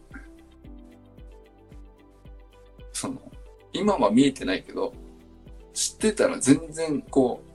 [2.93, 3.22] その
[3.74, 4.93] 今は見えてないけど
[5.74, 7.51] 知ってたら全然こう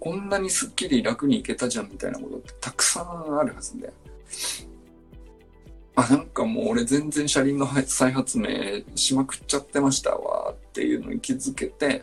[0.00, 3.92] こんなにスッキリ楽にいけたじゃんみたいなことってたくさんあるはずで。
[5.94, 8.48] あ、なんかもう俺全然車輪の再発明
[8.94, 12.02] しまくっちゃってましたわっていうのに気づけて、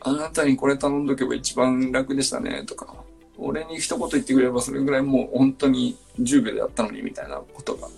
[0.00, 2.96] あなたにこれ頼んどけば一番楽でしたねとか、
[3.38, 7.88] 俺に一言言ってくれればそれぐらいもう本当に10秒でやったのにみたいなことが、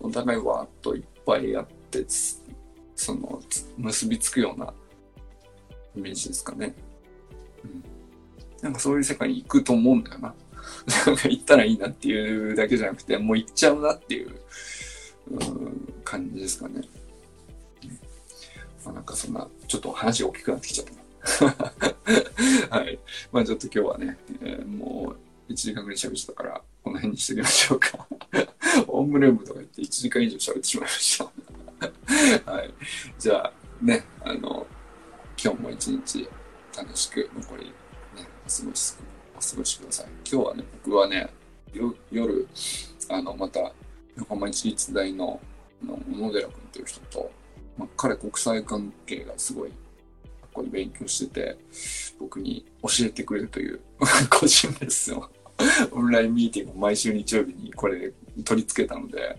[0.00, 2.04] お互いわーっといっぱいあって、
[2.96, 3.40] その、
[3.78, 4.74] 結びつくような
[5.96, 6.74] イメージですかね。
[8.64, 10.34] なんかそういう世界に行くと思うんだよな。
[11.06, 14.40] なんか行ったらいいなっていうだけじゃなくて、もう行っちゃうなっていう、
[15.30, 16.80] うん、感じですかね。
[18.86, 20.86] まあ、なんかそんな、ちょっと話大きくなってきちゃっ
[21.38, 21.54] た。
[22.78, 22.98] はい。
[23.30, 25.14] まあちょっと今日はね、えー、も
[25.48, 28.06] う1時間ぐらい喋ってたから、この辺にしておきましょうか。
[28.88, 31.18] オウムルームとか言って1時間以上喋ってしまいまし
[32.46, 32.50] た。
[32.50, 32.74] はい。
[33.18, 33.52] じゃあ、
[33.82, 34.66] ね、あの、
[35.42, 36.26] 今日も一日
[36.74, 37.72] 楽しく残り、
[38.48, 38.94] 過ごし、
[39.36, 40.06] お過ごしください。
[40.30, 41.28] 今日はね、僕はね、
[42.10, 42.48] 夜、
[43.08, 43.72] あの、また、
[44.16, 45.40] 横浜市立大の
[45.82, 47.30] の小野寺君という人と、
[47.76, 51.56] まあ、彼国際関係がすごい、ここで勉強してて、
[52.18, 53.80] 僕に教えてくれるという
[54.30, 55.30] 個人ですよ。
[55.92, 58.12] オンラインミーティングを毎週日曜日にこれで
[58.44, 59.36] 取り付けたので、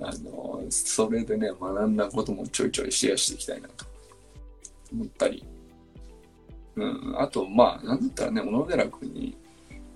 [0.00, 3.84] あの、それでね、学んだこともちょいちょいシェアしていきたいなと
[4.92, 5.44] 思ったり
[6.78, 9.36] うん、あと、まあ、なんだったらね、小野寺君に、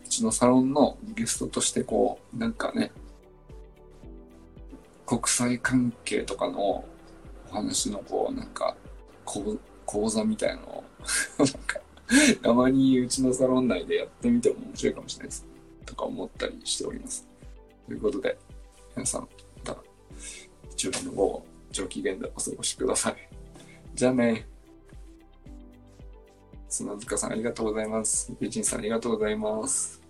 [0.04, 2.90] うちのサロンのゲストとして、こう、なんかね、
[5.06, 6.84] 国際関係とかのお
[7.50, 8.76] 話の、こう、なんか、
[9.86, 10.84] 講座みたいのを
[11.38, 11.80] なんか、
[12.42, 15.46] たまにうちのサロン内でやってみても面白いかもしれないです。
[15.86, 17.28] とか思ったりしております。
[17.86, 18.36] ということで、
[18.96, 19.28] 皆さん、ま
[19.74, 19.76] た、
[20.70, 23.16] 日曜日の午後、上機嫌でお過ごしください。
[23.94, 24.51] じゃあね。
[26.72, 28.32] 砂塚さんありがとうございます。
[28.40, 30.01] 美人さんありがとうございます。